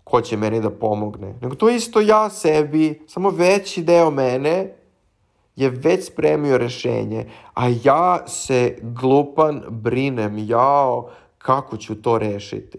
ko 0.05 0.21
će 0.21 0.37
meni 0.37 0.61
da 0.61 0.71
pomogne. 0.71 1.35
Nego 1.40 1.55
to 1.55 1.69
isto 1.69 2.01
ja 2.01 2.31
sebi, 2.31 3.03
samo 3.09 3.31
veći 3.31 3.83
deo 3.83 4.11
mene 4.11 4.75
je 5.57 5.71
već 5.71 6.07
spremio 6.07 6.59
rešenje, 6.59 7.31
a 7.55 7.69
ja 7.85 8.29
se 8.29 8.79
glupan 8.83 9.62
brinem, 9.69 10.38
jao, 10.38 11.11
kako 11.38 11.77
ću 11.77 12.03
to 12.03 12.19
rešiti. 12.19 12.79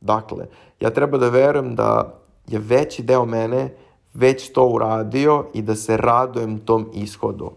Dakle, 0.00 0.46
ja 0.80 0.90
treba 0.90 1.18
da 1.18 1.28
verujem 1.28 1.74
da 1.74 2.20
je 2.46 2.58
veći 2.58 3.02
deo 3.02 3.24
mene 3.24 3.76
već 4.14 4.52
to 4.52 4.66
uradio 4.66 5.46
i 5.54 5.62
da 5.62 5.74
se 5.74 5.96
radujem 5.96 6.58
tom 6.58 6.90
ishodu. 6.94 7.50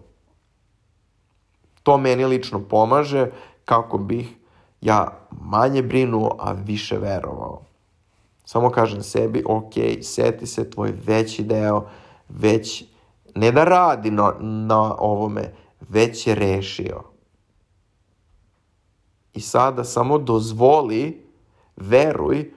To 1.84 1.97
meni 1.97 2.25
lično 2.25 2.60
pomaže 2.69 3.30
kako 3.65 3.97
bih 3.97 4.36
ja 4.81 5.27
manje 5.41 5.81
brinuo, 5.81 6.35
a 6.39 6.51
više 6.51 6.97
verovao. 6.97 7.61
Samo 8.45 8.69
kažem 8.69 9.03
sebi, 9.03 9.43
ok, 9.47 9.73
seti 10.01 10.45
se 10.45 10.69
tvoj 10.69 10.93
veći 11.05 11.43
deo, 11.43 11.89
već 12.29 12.83
ne 13.35 13.51
da 13.51 13.63
radi 13.63 14.11
na, 14.11 14.33
na 14.41 14.95
ovome, 14.99 15.53
već 15.89 16.27
je 16.27 16.35
rešio. 16.35 17.03
I 19.33 19.41
sada 19.41 19.83
samo 19.83 20.17
dozvoli, 20.17 21.25
veruj, 21.75 22.51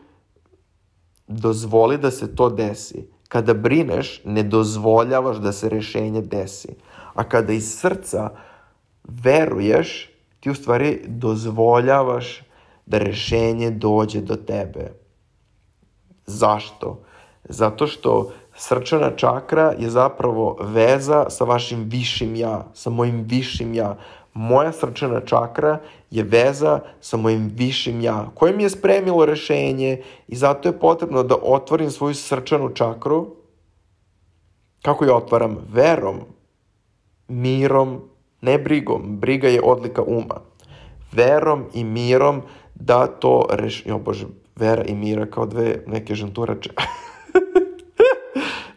dozvoli 1.27 1.99
da 1.99 2.11
se 2.11 2.35
to 2.35 2.51
desi. 2.51 3.09
Kada 3.29 3.55
brineš, 3.55 4.23
ne 4.25 4.43
dozvoljavaš 4.43 5.37
da 5.37 5.53
se 5.53 5.69
rešenje 5.69 6.23
desi. 6.23 6.75
A 7.15 7.25
kada 7.25 7.53
iz 7.53 7.79
srca 7.79 8.31
veruješ, 9.05 10.10
ti 10.41 10.51
u 10.51 10.55
stvari 10.55 11.01
dozvoljavaš 11.07 12.43
da 12.87 12.99
rešenje 12.99 13.71
dođe 13.71 14.21
do 14.21 14.37
tebe. 14.37 14.93
Zašto? 16.27 17.03
Zato 17.45 17.87
što 17.87 18.33
srčana 18.57 19.11
čakra 19.17 19.75
je 19.79 19.91
zapravo 19.91 20.57
veza 20.61 21.31
sa 21.31 21.45
vašim 21.45 21.85
višim 21.89 22.37
ja, 22.37 22.67
sa 22.75 22.91
mojim 22.91 23.25
višim 23.29 23.75
ja. 23.75 23.97
Moja 24.35 24.73
srčana 24.73 25.21
čakra 25.21 25.79
je 26.11 26.23
veza 26.23 26.81
sa 27.01 27.17
mojim 27.17 27.51
višim 27.55 28.01
ja, 28.01 28.31
koje 28.35 28.53
mi 28.53 28.63
je 28.63 28.71
spremilo 28.71 29.25
rešenje 29.25 30.03
i 30.29 30.37
zato 30.37 30.69
je 30.69 30.79
potrebno 30.79 31.23
da 31.23 31.37
otvorim 31.43 31.91
svoju 31.91 32.15
srčanu 32.15 32.69
čakru. 32.69 33.37
Kako 34.83 35.05
je 35.05 35.13
otvaram? 35.13 35.59
Verom, 35.73 36.21
mirom, 37.29 38.10
ne 38.41 38.59
brigom. 38.59 39.17
Briga 39.17 39.49
je 39.49 39.63
odlika 39.63 40.03
uma. 40.03 40.41
Verom 41.13 41.65
i 41.75 41.85
mirom 41.85 42.43
da 42.75 43.07
to 43.07 43.47
reš... 43.51 43.83
Jo 43.87 43.99
bože, 43.99 44.27
vera 44.57 44.85
i 44.85 44.95
mira 44.95 45.27
kao 45.27 45.47
dve 45.47 45.83
neke 45.87 46.15
žanturače. 46.15 46.71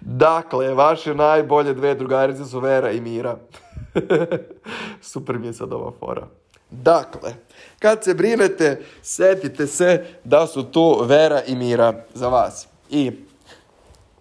dakle, 0.02 0.74
vaše 0.74 1.16
najbolje 1.16 1.74
dve 1.74 1.96
drugarice 1.96 2.46
su 2.46 2.60
Vera 2.60 2.92
i 2.92 3.02
Mira. 3.02 3.38
Super 5.02 5.40
mi 5.40 5.48
je 5.48 5.54
sad 5.54 5.74
ova 5.74 5.92
fora. 6.00 6.28
Dakle, 6.72 7.34
kad 7.80 8.04
se 8.04 8.14
brinete, 8.14 8.82
setite 9.02 9.68
se 9.68 10.06
da 10.24 10.48
su 10.48 10.64
tu 10.64 11.04
Vera 11.06 11.42
i 11.48 11.56
Mira 11.56 11.94
za 12.14 12.28
vas. 12.28 12.68
I, 12.90 13.12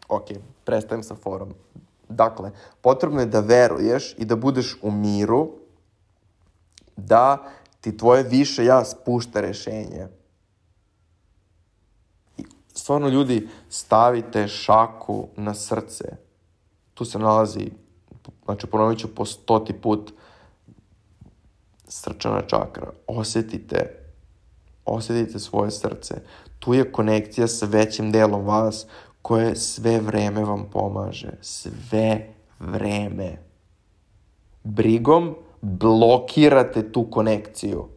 ok, 0.09 0.24
prestajem 0.64 1.02
sa 1.02 1.14
forom. 1.14 1.55
Dakle, 2.14 2.51
potrebno 2.81 3.20
je 3.20 3.27
da 3.27 3.40
veruješ 3.40 4.14
i 4.18 4.25
da 4.25 4.37
budeš 4.37 4.77
u 4.83 4.90
miru, 4.90 5.51
da 6.96 7.38
ti 7.81 7.96
tvoje 7.96 8.22
više 8.22 8.64
ja 8.64 8.85
spušta 8.85 9.40
rešenje. 9.40 10.09
I 12.37 12.44
stvarno 12.75 13.09
ljudi, 13.09 13.48
stavite 13.68 14.48
šaku 14.48 15.29
na 15.37 15.55
srce. 15.55 16.05
Tu 16.94 17.05
se 17.05 17.18
nalazi, 17.18 17.70
znači 18.44 18.66
ponovit 18.66 18.98
ću 18.98 19.14
po 19.14 19.25
stoti 19.25 19.72
put, 19.72 20.12
srčana 21.88 22.42
čakra. 22.42 22.92
Osetite, 23.07 23.98
osetite 24.85 25.38
svoje 25.38 25.70
srce. 25.70 26.14
Tu 26.59 26.75
je 26.75 26.92
konekcija 26.92 27.48
sa 27.48 27.66
većim 27.66 28.12
delom 28.12 28.44
vas 28.44 28.87
koje 29.22 29.56
sve 29.56 30.00
vreme 30.00 30.44
vam 30.44 30.68
pomaže. 30.72 31.32
Sve 31.40 32.35
vreme. 32.58 33.38
Brigom 34.64 35.35
blokirate 35.61 36.92
tu 36.92 37.11
konekciju. 37.11 37.88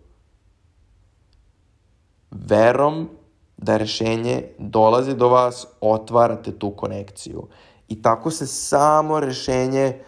Verom 2.31 3.09
da 3.57 3.77
rešenje 3.77 4.43
dolazi 4.59 5.15
do 5.15 5.29
vas, 5.29 5.67
otvarate 5.81 6.59
tu 6.59 6.71
konekciju. 6.71 7.47
I 7.87 8.01
tako 8.01 8.31
se 8.31 8.47
samo 8.47 9.19
rešenje 9.19 9.99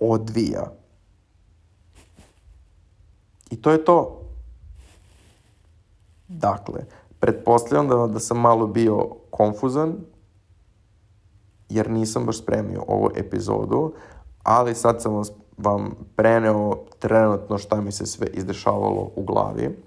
odvija. 0.00 0.72
I 3.50 3.62
to 3.62 3.70
je 3.70 3.84
to. 3.84 4.20
Dakle, 6.28 6.80
pretpostavljam 7.24 7.88
da, 7.88 8.06
da 8.06 8.20
sam 8.20 8.40
malo 8.40 8.66
bio 8.66 9.08
konfuzan, 9.30 9.94
jer 11.68 11.90
nisam 11.90 12.26
baš 12.26 12.38
spremio 12.38 12.84
ovu 12.88 13.10
epizodu, 13.16 13.92
ali 14.42 14.74
sad 14.74 15.02
sam 15.02 15.14
vas, 15.14 15.32
vam 15.56 15.90
preneo 16.16 16.76
trenutno 16.98 17.58
šta 17.58 17.80
mi 17.80 17.92
se 17.92 18.06
sve 18.06 18.26
izdešavalo 18.26 19.10
u 19.16 19.22
glavi. 19.22 19.78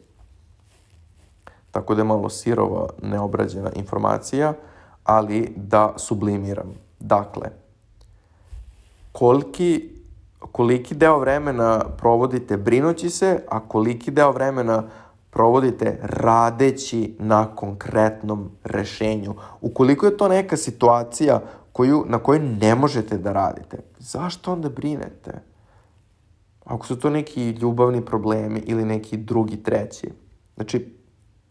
Tako 1.71 1.95
da 1.95 2.01
je 2.01 2.05
malo 2.05 2.29
sirova, 2.29 2.87
neobrađena 3.03 3.71
informacija, 3.75 4.53
ali 5.03 5.53
da 5.55 5.93
sublimiram. 5.97 6.73
Dakle, 6.99 7.49
koliki, 9.11 9.89
koliki 10.51 10.95
deo 10.95 11.19
vremena 11.19 11.85
provodite 11.97 12.57
brinući 12.57 13.09
se, 13.09 13.43
a 13.49 13.59
koliki 13.59 14.11
deo 14.11 14.31
vremena 14.31 14.83
provodite 15.37 15.99
radeći 16.01 17.15
na 17.19 17.55
konkretnom 17.55 18.49
rešenju. 18.63 19.35
Ukoliko 19.61 20.05
je 20.05 20.17
to 20.17 20.27
neka 20.27 20.57
situacija 20.57 21.41
koju, 21.71 22.05
na 22.07 22.19
kojoj 22.19 22.39
ne 22.39 22.75
možete 22.75 23.17
da 23.17 23.33
radite, 23.33 23.77
zašto 23.99 24.53
onda 24.53 24.69
brinete? 24.69 25.41
Ako 26.65 26.85
su 26.85 26.99
to 26.99 27.09
neki 27.09 27.49
ljubavni 27.49 28.05
problemi 28.05 28.63
ili 28.65 28.85
neki 28.85 29.17
drugi, 29.17 29.63
treći. 29.63 30.09
Znači, 30.55 30.95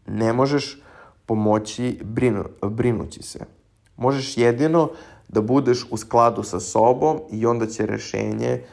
ne 0.07 0.33
možeš 0.33 0.81
pomoći 1.25 1.99
brinu, 2.03 2.43
brinući 2.61 3.23
se. 3.23 3.39
Možeš 3.97 4.37
jedino 4.37 4.89
da 5.27 5.41
budeš 5.41 5.85
u 5.91 5.97
skladu 5.97 6.43
sa 6.43 6.59
sobom 6.59 7.19
i 7.31 7.45
onda 7.45 7.67
će 7.67 7.85
rešenje 7.85 8.63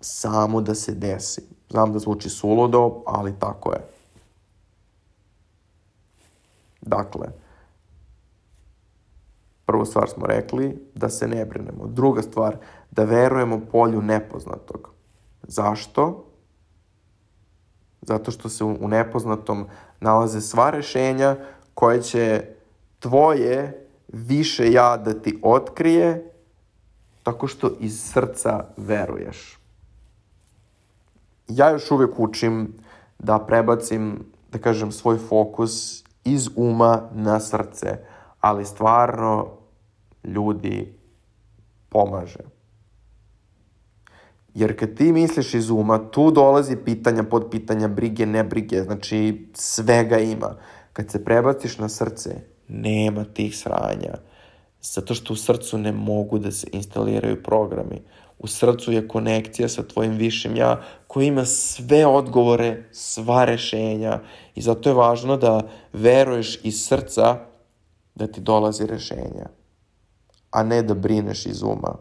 samo 0.00 0.60
da 0.60 0.74
se 0.74 0.94
desi. 0.94 1.42
Znam 1.70 1.92
da 1.92 1.98
zvuči 1.98 2.28
suludo, 2.28 3.02
ali 3.06 3.34
tako 3.38 3.72
je. 3.72 3.97
Dakle, 6.80 7.28
prvu 9.64 9.84
stvar 9.84 10.08
smo 10.08 10.26
rekli 10.26 10.88
da 10.94 11.08
se 11.08 11.28
ne 11.28 11.44
brinemo. 11.44 11.86
Druga 11.86 12.22
stvar, 12.22 12.56
da 12.90 13.04
verujemo 13.04 13.60
polju 13.72 14.02
nepoznatog. 14.02 14.90
Zašto? 15.42 16.24
Zato 18.02 18.30
što 18.30 18.48
se 18.48 18.64
u 18.64 18.88
nepoznatom 18.88 19.66
nalaze 20.00 20.40
sva 20.40 20.70
rešenja 20.70 21.36
koje 21.74 22.02
će 22.02 22.44
tvoje 22.98 23.86
više 24.08 24.72
ja 24.72 24.96
da 24.96 25.14
ti 25.14 25.38
otkrije 25.42 26.32
tako 27.22 27.46
što 27.46 27.70
iz 27.80 28.00
srca 28.00 28.64
veruješ. 28.76 29.58
Ja 31.48 31.70
još 31.70 31.90
uvek 31.90 32.18
učim 32.18 32.74
da 33.18 33.38
prebacim, 33.38 34.24
da 34.52 34.58
kažem, 34.58 34.92
svoj 34.92 35.18
fokus 35.18 36.04
iz 36.32 36.48
uma 36.56 37.08
na 37.14 37.40
srce, 37.40 37.98
ali 38.40 38.64
stvarno 38.64 39.48
ljudi 40.24 40.98
pomaže. 41.88 42.40
Jer 44.54 44.78
kad 44.78 44.94
ti 44.94 45.12
misliš 45.12 45.54
iz 45.54 45.70
uma, 45.70 45.98
tu 46.10 46.30
dolazi 46.30 46.76
pitanja, 46.76 47.22
podpitanja, 47.22 47.88
brige, 47.88 48.26
nebrige, 48.26 48.82
znači 48.82 49.48
svega 49.54 50.18
ima. 50.18 50.56
Kad 50.92 51.10
se 51.10 51.24
prebaciš 51.24 51.78
na 51.78 51.88
srce, 51.88 52.30
nema 52.68 53.24
tih 53.24 53.56
sranja. 53.56 54.14
Zato 54.82 55.14
što 55.14 55.32
u 55.32 55.36
srcu 55.36 55.78
ne 55.78 55.92
mogu 55.92 56.38
da 56.38 56.50
se 56.50 56.66
instaliraju 56.72 57.42
programi. 57.42 58.02
U 58.38 58.46
srcu 58.46 58.92
je 58.92 59.08
konekcija 59.08 59.68
sa 59.68 59.82
tvojim 59.82 60.12
višim 60.12 60.56
ja 60.56 60.82
koji 61.06 61.26
ima 61.26 61.44
sve 61.44 62.06
odgovore, 62.06 62.84
sva 62.92 63.44
rešenja 63.44 64.20
i 64.54 64.62
zato 64.62 64.88
je 64.88 64.94
važno 64.94 65.36
da 65.36 65.68
veruješ 65.92 66.60
iz 66.62 66.86
srca 66.86 67.36
da 68.14 68.26
ti 68.26 68.40
dolazi 68.40 68.86
rešenja, 68.86 69.48
a 70.50 70.62
ne 70.62 70.82
da 70.82 70.94
brineš 70.94 71.46
iz 71.46 71.62
uma. 71.62 71.98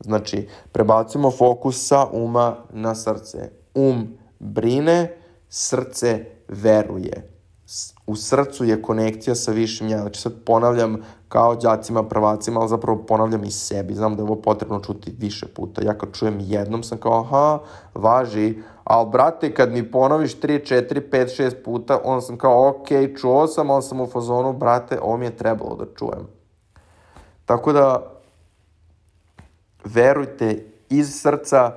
Znači, 0.00 0.48
prebacimo 0.72 1.30
fokus 1.30 1.86
sa 1.86 2.06
uma 2.12 2.56
na 2.72 2.94
srce. 2.94 3.50
Um 3.74 4.18
brine, 4.38 5.16
srce 5.48 6.24
veruje 6.48 7.31
u 8.06 8.16
srcu 8.16 8.64
je 8.64 8.82
konekcija 8.82 9.34
sa 9.34 9.52
višim 9.52 9.88
ja. 9.88 10.00
Znači 10.00 10.20
sad 10.20 10.32
ponavljam 10.46 10.96
kao 11.28 11.54
đacima, 11.54 12.02
prvacima, 12.02 12.60
ali 12.60 12.68
zapravo 12.68 13.02
ponavljam 13.02 13.44
i 13.44 13.50
sebi. 13.50 13.94
Znam 13.94 14.16
da 14.16 14.22
je 14.22 14.24
ovo 14.24 14.36
potrebno 14.36 14.80
čuti 14.80 15.14
više 15.18 15.46
puta. 15.46 15.82
Ja 15.84 15.98
kad 15.98 16.12
čujem 16.12 16.40
jednom 16.40 16.82
sam 16.82 16.98
kao, 16.98 17.20
aha, 17.20 17.58
važi, 17.94 18.62
ali 18.84 19.10
brate, 19.10 19.54
kad 19.54 19.72
mi 19.72 19.90
ponoviš 19.90 20.40
3, 20.40 20.74
4, 20.74 21.10
5, 21.10 21.42
6 21.42 21.62
puta, 21.64 22.00
onda 22.04 22.20
sam 22.20 22.38
kao, 22.38 22.68
ok, 22.68 22.88
čuo 23.20 23.46
sam, 23.46 23.70
ali 23.70 23.82
sam 23.82 24.00
u 24.00 24.06
fazonu, 24.06 24.52
brate, 24.52 24.98
ovo 25.02 25.16
mi 25.16 25.24
je 25.24 25.36
trebalo 25.36 25.76
da 25.76 25.84
čujem. 25.96 26.26
Tako 27.44 27.72
da, 27.72 28.12
verujte 29.84 30.66
iz 30.88 31.20
srca, 31.20 31.72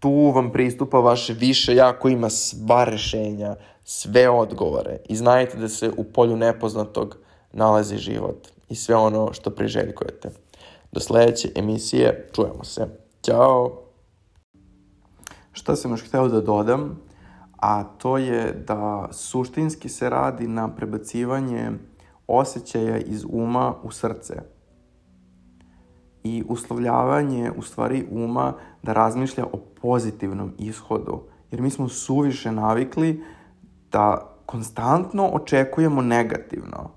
tu 0.00 0.30
vam 0.34 0.52
pristupa 0.52 0.98
vaše 0.98 1.32
više 1.32 1.74
ja 1.74 1.98
koji 1.98 2.12
ima 2.12 2.30
sva 2.30 2.84
rešenja, 2.84 3.56
sve 3.84 4.28
odgovore 4.28 4.98
i 5.08 5.16
znajte 5.16 5.58
da 5.58 5.68
se 5.68 5.90
u 5.96 6.04
polju 6.04 6.36
nepoznatog 6.36 7.16
nalazi 7.52 7.96
život 7.96 8.48
i 8.68 8.74
sve 8.74 8.96
ono 8.96 9.32
što 9.32 9.50
priželjkujete. 9.50 10.30
Do 10.92 11.00
sledeće 11.00 11.48
emisije, 11.54 12.28
čujemo 12.32 12.64
se. 12.64 12.86
Ćao! 13.22 13.82
Šta 15.52 15.76
sam 15.76 15.90
još 15.90 16.08
hteo 16.08 16.28
da 16.28 16.40
dodam, 16.40 17.00
a 17.56 17.84
to 17.84 18.18
je 18.18 18.52
da 18.66 19.08
suštinski 19.12 19.88
se 19.88 20.10
radi 20.10 20.48
na 20.48 20.74
prebacivanje 20.74 21.70
osjećaja 22.26 22.98
iz 22.98 23.24
uma 23.28 23.74
u 23.82 23.90
srce 23.90 24.34
i 26.24 26.44
uslovljavanje 26.48 27.52
u 27.56 27.62
stvari 27.62 28.06
uma 28.10 28.52
da 28.82 28.92
razmišlja 28.92 29.44
o 29.44 29.58
pozitivnom 29.82 30.52
ishodu. 30.58 31.20
Jer 31.50 31.60
mi 31.60 31.70
smo 31.70 31.88
suviše 31.88 32.52
navikli 32.52 33.24
da 33.92 34.36
konstantno 34.46 35.26
očekujemo 35.32 36.02
negativno. 36.02 36.90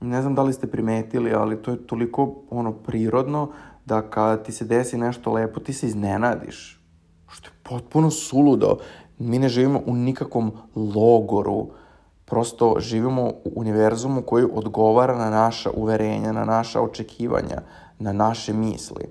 Ne 0.00 0.22
znam 0.22 0.34
da 0.34 0.42
li 0.42 0.52
ste 0.52 0.66
primetili, 0.66 1.32
ali 1.34 1.62
to 1.62 1.70
je 1.70 1.86
toliko 1.86 2.34
ono 2.50 2.72
prirodno 2.72 3.48
da 3.84 4.02
kad 4.02 4.44
ti 4.44 4.52
se 4.52 4.64
desi 4.64 4.98
nešto 4.98 5.32
lepo, 5.32 5.60
ti 5.60 5.72
se 5.72 5.86
iznenadiš. 5.86 6.80
Što 7.28 7.48
je 7.48 7.52
potpuno 7.62 8.10
suludo. 8.10 8.78
Mi 9.18 9.38
ne 9.38 9.48
živimo 9.48 9.80
u 9.86 9.94
nikakvom 9.94 10.52
logoru. 10.74 11.68
Prosto 12.24 12.76
živimo 12.78 13.22
u 13.22 13.52
univerzumu 13.54 14.22
koji 14.22 14.46
odgovara 14.52 15.18
na 15.18 15.30
naša 15.30 15.70
uverenja, 15.70 16.32
na 16.32 16.44
naša 16.44 16.80
očekivanja, 16.80 17.62
na 17.98 18.12
naše 18.12 18.52
misli. 18.52 19.04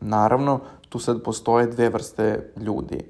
Naravno, 0.00 0.60
tu 0.88 0.98
sad 0.98 1.22
postoje 1.22 1.66
dve 1.66 1.88
vrste 1.88 2.52
ljudi. 2.56 3.00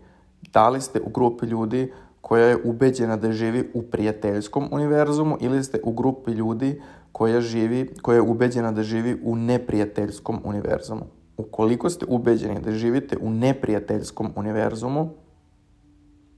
Da 0.53 0.69
li 0.69 0.81
ste 0.81 1.01
u 1.01 1.09
grupi 1.09 1.47
ljudi 1.47 1.93
koja 2.21 2.47
je 2.47 2.59
ubeđena 2.65 3.17
da 3.17 3.33
živi 3.33 3.71
u 3.75 3.83
prijateljskom 3.83 4.69
univerzumu 4.73 5.37
ili 5.41 5.65
ste 5.65 5.81
u 5.85 5.93
grupi 5.93 6.31
ljudi 6.31 6.83
koja, 7.13 7.41
živi, 7.41 7.95
koja 8.03 8.15
je 8.15 8.23
ubeđena 8.23 8.73
da 8.73 8.83
živi 8.83 9.21
u 9.25 9.37
neprijateljskom 9.37 10.41
univerzumu. 10.45 11.07
Ukoliko 11.37 11.91
ste 11.91 12.07
ubeđeni 12.09 12.61
da 12.61 12.73
živite 12.73 13.17
u 13.21 13.31
neprijateljskom 13.31 14.33
univerzumu, 14.37 15.11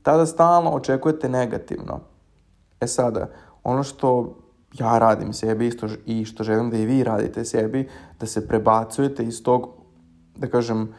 tada 0.02 0.26
stalno 0.26 0.70
očekujete 0.70 1.28
negativno. 1.28 2.00
E 2.80 2.86
sada, 2.86 3.30
ono 3.64 3.82
što 3.82 4.36
ja 4.72 4.98
radim 4.98 5.32
sebi 5.32 5.66
isto 5.66 5.88
i 6.06 6.24
što 6.24 6.44
želim 6.44 6.70
da 6.70 6.76
i 6.76 6.86
vi 6.86 7.04
radite 7.04 7.44
sebi, 7.44 7.88
da 8.20 8.26
se 8.26 8.48
prebacujete 8.48 9.24
iz 9.24 9.42
tog, 9.42 9.68
da 10.36 10.46
kažem, 10.46 10.94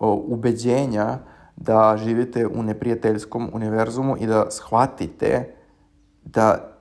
ubeđenja 0.00 1.18
da 1.56 1.96
živite 1.96 2.46
u 2.46 2.62
neprijateljskom 2.62 3.50
univerzumu 3.52 4.16
i 4.16 4.26
da 4.26 4.50
shvatite 4.50 5.54
da 6.24 6.76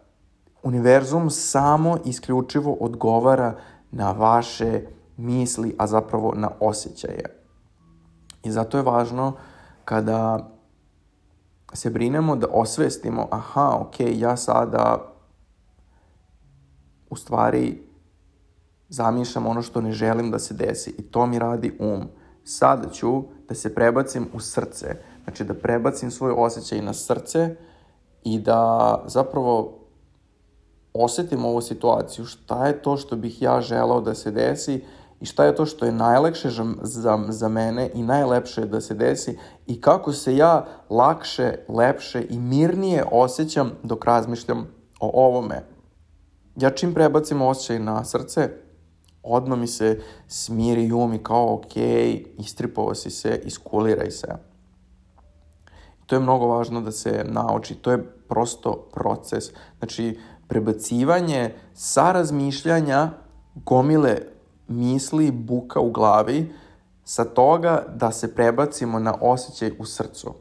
univerzum 0.64 1.30
samo 1.30 1.98
isključivo 2.06 2.74
odgovara 2.74 3.56
na 3.92 4.12
vaše 4.12 4.82
misli, 5.18 5.76
a 5.78 5.88
zapravo 5.88 6.34
na 6.36 6.50
osjećaje. 6.60 7.24
I 8.44 8.52
zato 8.52 8.78
je 8.78 8.84
važno 8.84 9.34
kada 9.86 10.50
se 11.74 11.90
brinemo 11.90 12.36
da 12.36 12.48
osvestimo, 12.52 13.28
aha, 13.32 13.78
ok, 13.80 13.96
ja 14.00 14.38
sada 14.38 15.15
u 17.10 17.16
stvari 17.16 17.82
zamišljam 18.90 19.48
ono 19.48 19.62
što 19.62 19.82
ne 19.82 19.92
želim 19.92 20.32
da 20.32 20.40
se 20.40 20.54
desi 20.54 20.96
i 20.98 21.02
to 21.02 21.26
mi 21.26 21.40
radi 21.40 21.78
um. 21.80 22.04
Sada 22.44 22.90
ću 22.90 23.24
da 23.50 23.56
se 23.56 23.76
prebacim 23.76 24.28
u 24.34 24.40
srce, 24.40 24.96
znači 25.24 25.44
da 25.44 25.54
prebacim 25.54 26.12
svoj 26.12 26.34
osjećaj 26.38 26.82
na 26.82 26.94
srce 26.94 27.56
i 28.24 28.40
da 28.40 29.04
zapravo 29.08 29.80
osetim 30.94 31.46
ovu 31.46 31.62
situaciju, 31.62 32.26
šta 32.26 32.68
je 32.68 32.82
to 32.82 32.98
što 32.98 33.16
bih 33.16 33.42
ja 33.42 33.62
želao 33.62 34.02
da 34.02 34.16
se 34.16 34.32
desi 34.32 34.84
i 35.22 35.26
šta 35.26 35.46
je 35.46 35.56
to 35.56 35.66
što 35.66 35.86
je 35.86 35.92
najlakše 35.92 36.50
za, 36.82 37.20
za 37.28 37.50
mene 37.50 37.90
i 37.94 38.04
najlepše 38.04 38.66
da 38.66 38.82
se 38.82 38.94
desi 38.94 39.38
i 39.68 39.82
kako 39.82 40.14
se 40.14 40.36
ja 40.36 40.66
lakše, 40.90 41.56
lepše 41.68 42.26
i 42.30 42.40
mirnije 42.40 43.04
osjećam 43.12 43.72
dok 43.84 44.06
razmišljam 44.06 44.68
o 45.00 45.26
ovome. 45.26 45.75
Ja 46.56 46.70
čim 46.70 46.94
prebacim 46.94 47.42
osjećaj 47.42 47.80
na 47.80 48.04
srce, 48.06 48.50
odmah 49.24 49.60
mi 49.60 49.68
se 49.68 50.00
smiri 50.28 50.92
um 50.92 51.14
i 51.14 51.24
kao 51.24 51.54
ok, 51.54 51.76
istripovao 52.38 52.96
si 52.96 53.10
se, 53.10 53.42
iskuliraj 53.46 54.12
se. 54.12 54.28
To 56.06 56.16
je 56.16 56.20
mnogo 56.20 56.48
važno 56.48 56.82
da 56.82 56.92
se 56.92 57.26
nauči, 57.28 57.76
to 57.76 57.92
je 57.92 58.04
prosto 58.30 58.90
proces. 58.94 59.44
Znači, 59.80 60.20
prebacivanje 60.48 61.54
sa 61.74 62.12
razmišljanja 62.12 63.12
gomile 63.56 64.18
misli, 64.68 65.32
buka 65.32 65.80
u 65.80 65.92
glavi, 65.92 66.54
sa 67.04 67.26
toga 67.26 67.86
da 67.96 68.12
se 68.12 68.36
prebacimo 68.36 69.00
na 69.00 69.16
osjećaj 69.22 69.72
u 69.80 69.86
srcu. 69.86 70.34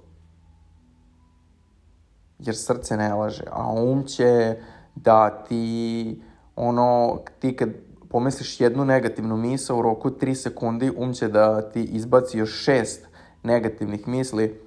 Jer 2.38 2.56
srce 2.56 2.96
ne 2.96 3.14
laže, 3.14 3.44
a 3.50 3.72
um 3.72 4.06
će 4.06 4.56
da 4.94 5.30
ti, 5.30 6.22
ono, 6.56 7.18
ti 7.38 7.56
kad 7.56 7.68
pomisliš 8.08 8.60
jednu 8.60 8.84
negativnu 8.84 9.36
misa 9.36 9.74
u 9.74 9.82
roku 9.82 10.10
3 10.10 10.34
sekundi, 10.34 10.92
um 10.96 11.12
će 11.12 11.28
da 11.28 11.70
ti 11.70 11.82
izbaci 11.82 12.38
još 12.38 12.64
šest 12.64 13.06
negativnih 13.42 14.08
misli 14.08 14.60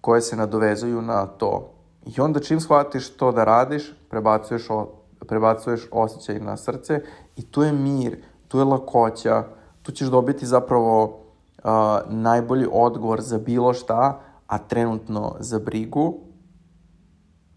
koje 0.00 0.20
se 0.20 0.36
nadovezuju 0.36 1.02
na 1.02 1.26
to. 1.26 1.72
I 2.06 2.20
onda 2.20 2.40
čim 2.40 2.60
shvatiš 2.60 3.10
to 3.16 3.32
da 3.32 3.44
radiš, 3.44 3.94
prebacuješ, 4.10 4.70
o, 4.70 4.88
prebacuješ 5.26 5.88
osjećaj 5.92 6.40
na 6.40 6.56
srce 6.56 7.00
i 7.36 7.42
tu 7.42 7.62
je 7.62 7.72
mir, 7.72 8.22
tu 8.48 8.58
je 8.58 8.64
lakoća, 8.64 9.44
tu 9.82 9.92
ćeš 9.92 10.08
dobiti 10.08 10.46
zapravo 10.46 11.04
uh, 11.04 11.70
najbolji 12.08 12.66
odgovor 12.72 13.20
za 13.20 13.38
bilo 13.38 13.74
šta, 13.74 14.20
a 14.46 14.58
trenutno 14.58 15.36
za 15.40 15.58
brigu 15.58 16.14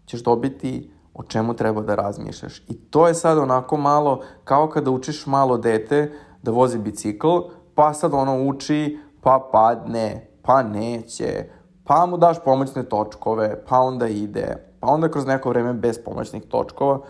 ćeš 0.06 0.22
dobiti 0.22 0.91
o 1.14 1.22
čemu 1.22 1.54
treba 1.54 1.80
da 1.80 1.94
razmišljaš. 1.94 2.62
I 2.68 2.74
to 2.74 3.08
je 3.08 3.14
sad 3.14 3.38
onako 3.38 3.76
malo 3.76 4.20
kao 4.44 4.68
kada 4.68 4.90
učiš 4.90 5.26
malo 5.26 5.58
dete 5.58 6.12
da 6.42 6.50
vozi 6.50 6.78
bicikl, 6.78 7.38
pa 7.74 7.92
sad 7.92 8.14
ono 8.14 8.48
uči, 8.48 8.98
pa 9.20 9.48
padne, 9.52 10.30
pa 10.42 10.62
neće, 10.62 11.44
pa 11.84 12.06
mu 12.06 12.16
daš 12.16 12.44
pomoćne 12.44 12.82
točkove, 12.82 13.64
pa 13.68 13.78
onda 13.78 14.06
ide, 14.06 14.56
pa 14.80 14.86
onda 14.86 15.08
kroz 15.08 15.26
neko 15.26 15.48
vreme 15.48 15.72
bez 15.72 15.98
pomoćnih 16.04 16.42
točkova. 16.42 17.00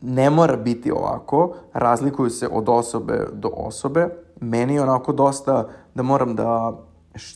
Ne 0.00 0.30
mora 0.30 0.56
biti 0.56 0.92
ovako, 0.92 1.54
razlikuju 1.72 2.30
se 2.30 2.48
od 2.52 2.68
osobe 2.68 3.26
do 3.32 3.50
osobe. 3.56 4.08
Meni 4.40 4.74
je 4.74 4.82
onako 4.82 5.12
dosta 5.12 5.68
da 5.94 6.02
moram 6.02 6.36
da 6.36 6.72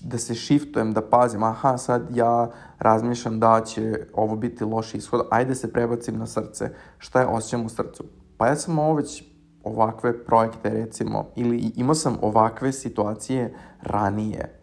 da 0.03 0.19
se 0.19 0.35
shiftujem, 0.35 0.93
da 0.93 1.03
pazim, 1.03 1.43
aha, 1.43 1.79
sad 1.79 2.17
ja 2.17 2.51
razmišljam 2.79 3.41
da 3.41 3.61
će 3.65 4.07
ovo 4.15 4.37
biti 4.37 4.65
loš 4.65 4.95
ishod, 4.95 5.27
ajde 5.31 5.55
se 5.55 5.73
prebacim 5.73 6.19
na 6.19 6.27
srce, 6.27 6.71
šta 6.99 7.21
je 7.21 7.27
osjećam 7.27 7.67
u 7.67 7.69
srcu? 7.69 8.05
Pa 8.37 8.47
ja 8.47 8.57
sam 8.57 8.79
ovo 8.79 8.95
već 8.95 9.25
ovakve 9.65 10.25
projekte 10.25 10.71
recimo, 10.71 11.29
ili 11.37 11.73
imao 11.77 11.95
sam 11.95 12.17
ovakve 12.23 12.73
situacije 12.73 13.55
ranije, 13.83 14.59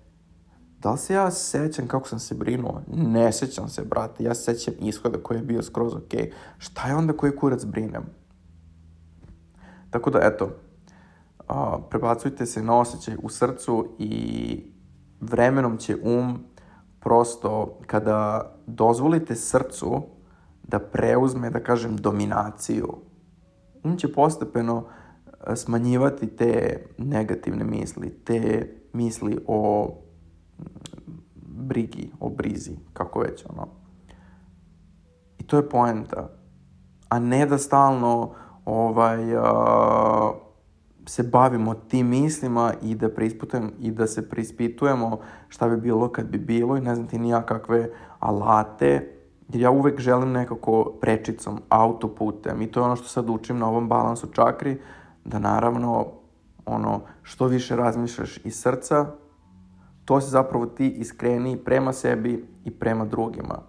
da 0.85 0.91
li 0.91 0.97
se 0.97 1.13
ja 1.13 1.31
sećam 1.31 1.87
kako 1.87 2.07
sam 2.07 2.19
se 2.19 2.35
brinuo? 2.35 2.81
Ne 2.87 3.31
sećam 3.31 3.69
se, 3.69 3.81
brate. 3.81 4.23
Ja 4.23 4.35
se 4.35 4.43
sećam 4.43 4.73
ishoda 4.79 5.17
koji 5.23 5.37
je 5.37 5.43
bio 5.43 5.63
skroz 5.63 5.93
ok. 5.93 6.13
Šta 6.57 6.87
je 6.87 6.95
onda 6.95 7.13
koji 7.13 7.35
kurac 7.35 7.65
brinem? 7.65 8.03
Tako 9.89 10.09
da, 10.09 10.19
eto, 10.21 10.49
a, 11.47 11.77
prebacujte 11.89 12.45
se 12.45 12.63
na 12.63 12.79
osjećaj 12.79 13.15
u 13.23 13.29
srcu 13.29 13.95
i 13.99 14.74
vremenom 15.19 15.77
će 15.77 15.97
um 16.03 16.39
prosto, 16.99 17.79
kada 17.87 18.51
dozvolite 18.67 19.35
srcu 19.35 20.01
da 20.63 20.79
preuzme, 20.79 21.49
da 21.49 21.59
kažem, 21.59 21.97
dominaciju, 21.97 22.97
um 23.83 23.97
će 23.97 24.13
postepeno 24.13 24.85
smanjivati 25.55 26.27
te 26.27 26.83
negativne 26.97 27.63
misli, 27.63 28.09
te 28.09 28.71
misli 28.93 29.37
o 29.47 29.91
brigi, 31.45 32.11
o 32.19 32.29
brizi, 32.29 32.77
kako 32.93 33.19
već, 33.19 33.45
ono. 33.49 33.67
I 35.39 35.43
to 35.43 35.57
je 35.57 35.69
poenta. 35.69 36.29
A 37.09 37.19
ne 37.19 37.45
da 37.45 37.57
stalno 37.57 38.33
ovaj, 38.65 39.35
a, 39.35 40.31
se 41.05 41.23
bavimo 41.23 41.73
tim 41.73 42.07
mislima 42.07 42.73
i 42.81 42.95
da 42.95 43.09
preispitujem 43.09 43.71
i 43.79 43.91
da 43.91 44.07
se 44.07 44.29
preispitujemo 44.29 45.19
šta 45.47 45.69
bi 45.69 45.77
bilo 45.77 46.09
kad 46.09 46.25
bi 46.25 46.37
bilo 46.37 46.77
i 46.77 46.81
ne 46.81 46.95
znam 46.95 47.07
ti 47.07 47.19
ni 47.19 47.29
ja 47.29 47.41
kakve 47.41 47.89
alate, 48.19 49.11
jer 49.49 49.61
ja 49.61 49.71
uvek 49.71 49.99
želim 49.99 50.31
nekako 50.31 50.93
prečicom, 51.01 51.61
autoputem 51.69 52.61
i 52.61 52.71
to 52.71 52.79
je 52.79 52.83
ono 52.83 52.95
što 52.95 53.07
sad 53.07 53.29
učim 53.29 53.57
na 53.57 53.67
ovom 53.67 53.89
balansu 53.89 54.27
čakri, 54.27 54.81
da 55.25 55.39
naravno 55.39 56.05
ono, 56.65 57.01
što 57.21 57.47
više 57.47 57.75
razmišljaš 57.75 58.37
iz 58.45 58.61
srca, 58.61 59.05
to 60.05 60.21
se 60.21 60.29
zapravo 60.29 60.65
ti 60.65 60.89
iskreni 60.89 61.57
prema 61.57 61.93
sebi 61.93 62.45
i 62.65 62.71
prema 62.71 63.05
drugima. 63.05 63.59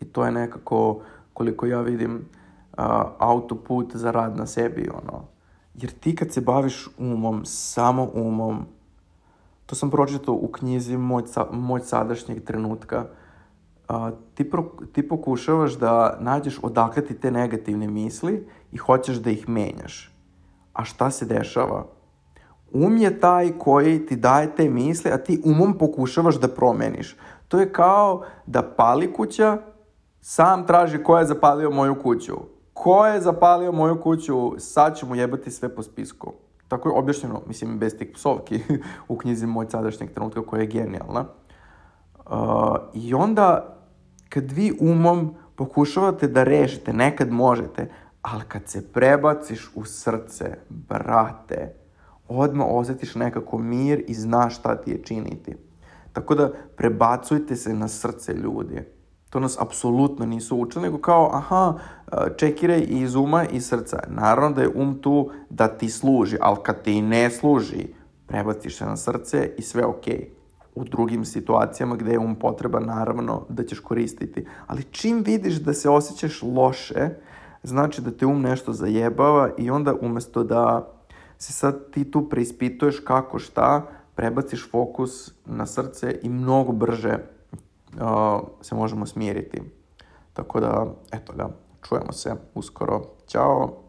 I 0.00 0.04
to 0.04 0.24
je 0.24 0.32
nekako, 0.32 1.00
koliko 1.32 1.66
ja 1.66 1.80
vidim, 1.80 2.14
uh, 2.14 2.84
autoput 3.18 3.96
za 3.96 4.10
rad 4.10 4.36
na 4.36 4.46
sebi, 4.46 4.90
ono. 5.02 5.35
Jer 5.80 5.90
ti 5.90 6.16
kad 6.16 6.32
se 6.32 6.40
baviš 6.40 6.88
umom, 6.98 7.44
samo 7.44 8.10
umom, 8.14 8.66
to 9.66 9.74
sam 9.74 9.90
pročitao 9.90 10.34
u 10.34 10.48
knjizi 10.48 10.96
Moj, 10.96 11.22
moj 11.52 11.80
sadašnjeg 11.80 12.44
trenutka, 12.44 13.06
uh, 13.88 14.08
ti, 14.34 14.50
pro, 14.50 14.64
ti 14.92 15.08
pokušavaš 15.08 15.72
da 15.72 16.16
nađeš 16.20 16.58
odakle 16.62 17.04
ti 17.04 17.20
te 17.20 17.30
negativne 17.30 17.88
misli 17.88 18.48
i 18.72 18.76
hoćeš 18.76 19.16
da 19.16 19.30
ih 19.30 19.48
menjaš. 19.48 20.12
A 20.72 20.84
šta 20.84 21.10
se 21.10 21.24
dešava? 21.24 21.86
Um 22.72 22.96
je 22.96 23.20
taj 23.20 23.52
koji 23.58 24.06
ti 24.06 24.16
daje 24.16 24.56
te 24.56 24.68
misle, 24.68 25.10
a 25.10 25.18
ti 25.18 25.42
umom 25.44 25.78
pokušavaš 25.78 26.40
da 26.40 26.48
promeniš. 26.48 27.16
To 27.48 27.60
je 27.60 27.72
kao 27.72 28.24
da 28.46 28.62
pali 28.62 29.12
kuća, 29.12 29.58
sam 30.20 30.66
traži 30.66 31.02
ko 31.02 31.18
je 31.18 31.24
zapalio 31.24 31.70
moju 31.70 31.94
kuću. 32.02 32.55
Ko 32.76 33.06
je 33.06 33.20
zapalio 33.20 33.72
moju 33.72 34.00
kuću, 34.00 34.54
sad 34.58 34.96
ćemo 34.96 35.14
jebati 35.14 35.50
sve 35.50 35.74
po 35.74 35.82
spisku. 35.82 36.32
Tako 36.68 36.88
je 36.88 36.94
objašnjeno, 36.94 37.42
mislim, 37.46 37.78
bez 37.78 37.96
tih 37.98 38.10
psovki 38.14 38.60
u 39.08 39.16
knjizi 39.16 39.46
Moj 39.46 39.66
sadašnjeg 39.70 40.10
trenutka 40.10 40.42
koja 40.42 40.60
je 40.60 40.66
genijalna. 40.66 41.24
Uh, 42.26 42.32
I 42.94 43.14
onda, 43.14 43.76
kad 44.28 44.52
vi 44.52 44.72
umom 44.80 45.34
pokušavate 45.54 46.28
da 46.28 46.44
rešite, 46.44 46.92
nekad 46.92 47.32
možete, 47.32 47.90
ali 48.22 48.42
kad 48.48 48.68
se 48.68 48.92
prebaciš 48.92 49.70
u 49.74 49.84
srce, 49.84 50.58
brate, 50.68 51.74
odmah 52.28 52.66
osjetiš 52.70 53.14
nekako 53.14 53.58
mir 53.58 54.04
i 54.06 54.14
znaš 54.14 54.58
šta 54.58 54.76
ti 54.76 54.90
je 54.90 55.02
činiti. 55.02 55.56
Tako 56.12 56.34
da 56.34 56.52
prebacujte 56.76 57.56
se 57.56 57.74
na 57.74 57.88
srce 57.88 58.34
ljudi. 58.34 58.95
To 59.36 59.40
nas 59.40 59.60
apsolutno 59.60 60.26
nisu 60.26 60.56
učili, 60.56 60.82
nego 60.82 60.98
kao, 60.98 61.30
aha, 61.32 61.74
čekiraj 62.36 62.86
iz 62.88 63.14
uma 63.14 63.44
i 63.44 63.60
srca. 63.60 63.98
Naravno 64.08 64.56
da 64.56 64.62
je 64.62 64.70
um 64.74 64.98
tu 65.02 65.30
da 65.50 65.68
ti 65.68 65.90
služi, 65.90 66.36
ali 66.40 66.56
kad 66.62 66.82
ti 66.82 67.02
ne 67.02 67.30
služi, 67.30 67.86
prebaciš 68.26 68.78
se 68.78 68.86
na 68.86 68.96
srce 68.96 69.50
i 69.58 69.62
sve 69.62 69.84
okej. 69.84 70.14
Okay. 70.14 70.26
U 70.74 70.84
drugim 70.84 71.24
situacijama 71.24 71.96
gde 71.96 72.12
je 72.12 72.18
um 72.18 72.34
potreba, 72.34 72.80
naravno 72.80 73.42
da 73.48 73.64
ćeš 73.64 73.80
koristiti. 73.80 74.46
Ali 74.66 74.82
čim 74.82 75.22
vidiš 75.22 75.54
da 75.54 75.72
se 75.72 75.90
osjećaš 75.90 76.42
loše, 76.42 77.08
znači 77.62 78.00
da 78.02 78.10
te 78.10 78.26
um 78.26 78.40
nešto 78.40 78.72
zajebava 78.72 79.50
i 79.58 79.70
onda 79.70 79.94
umesto 80.00 80.44
da 80.44 80.88
se 81.38 81.52
sad 81.52 81.90
ti 81.90 82.10
tu 82.10 82.28
preispituješ 82.28 83.00
kako 83.00 83.38
šta, 83.38 83.86
prebaciš 84.14 84.70
fokus 84.70 85.32
na 85.46 85.66
srce 85.66 86.18
i 86.22 86.28
mnogo 86.28 86.72
brže 86.72 87.35
se 88.60 88.74
možemo 88.74 89.06
smiriti. 89.06 89.62
Tako 90.32 90.60
da, 90.60 90.86
eto 91.12 91.32
ga, 91.32 91.48
čujemo 91.88 92.12
se 92.12 92.34
uskoro. 92.54 93.02
Ćao! 93.26 93.85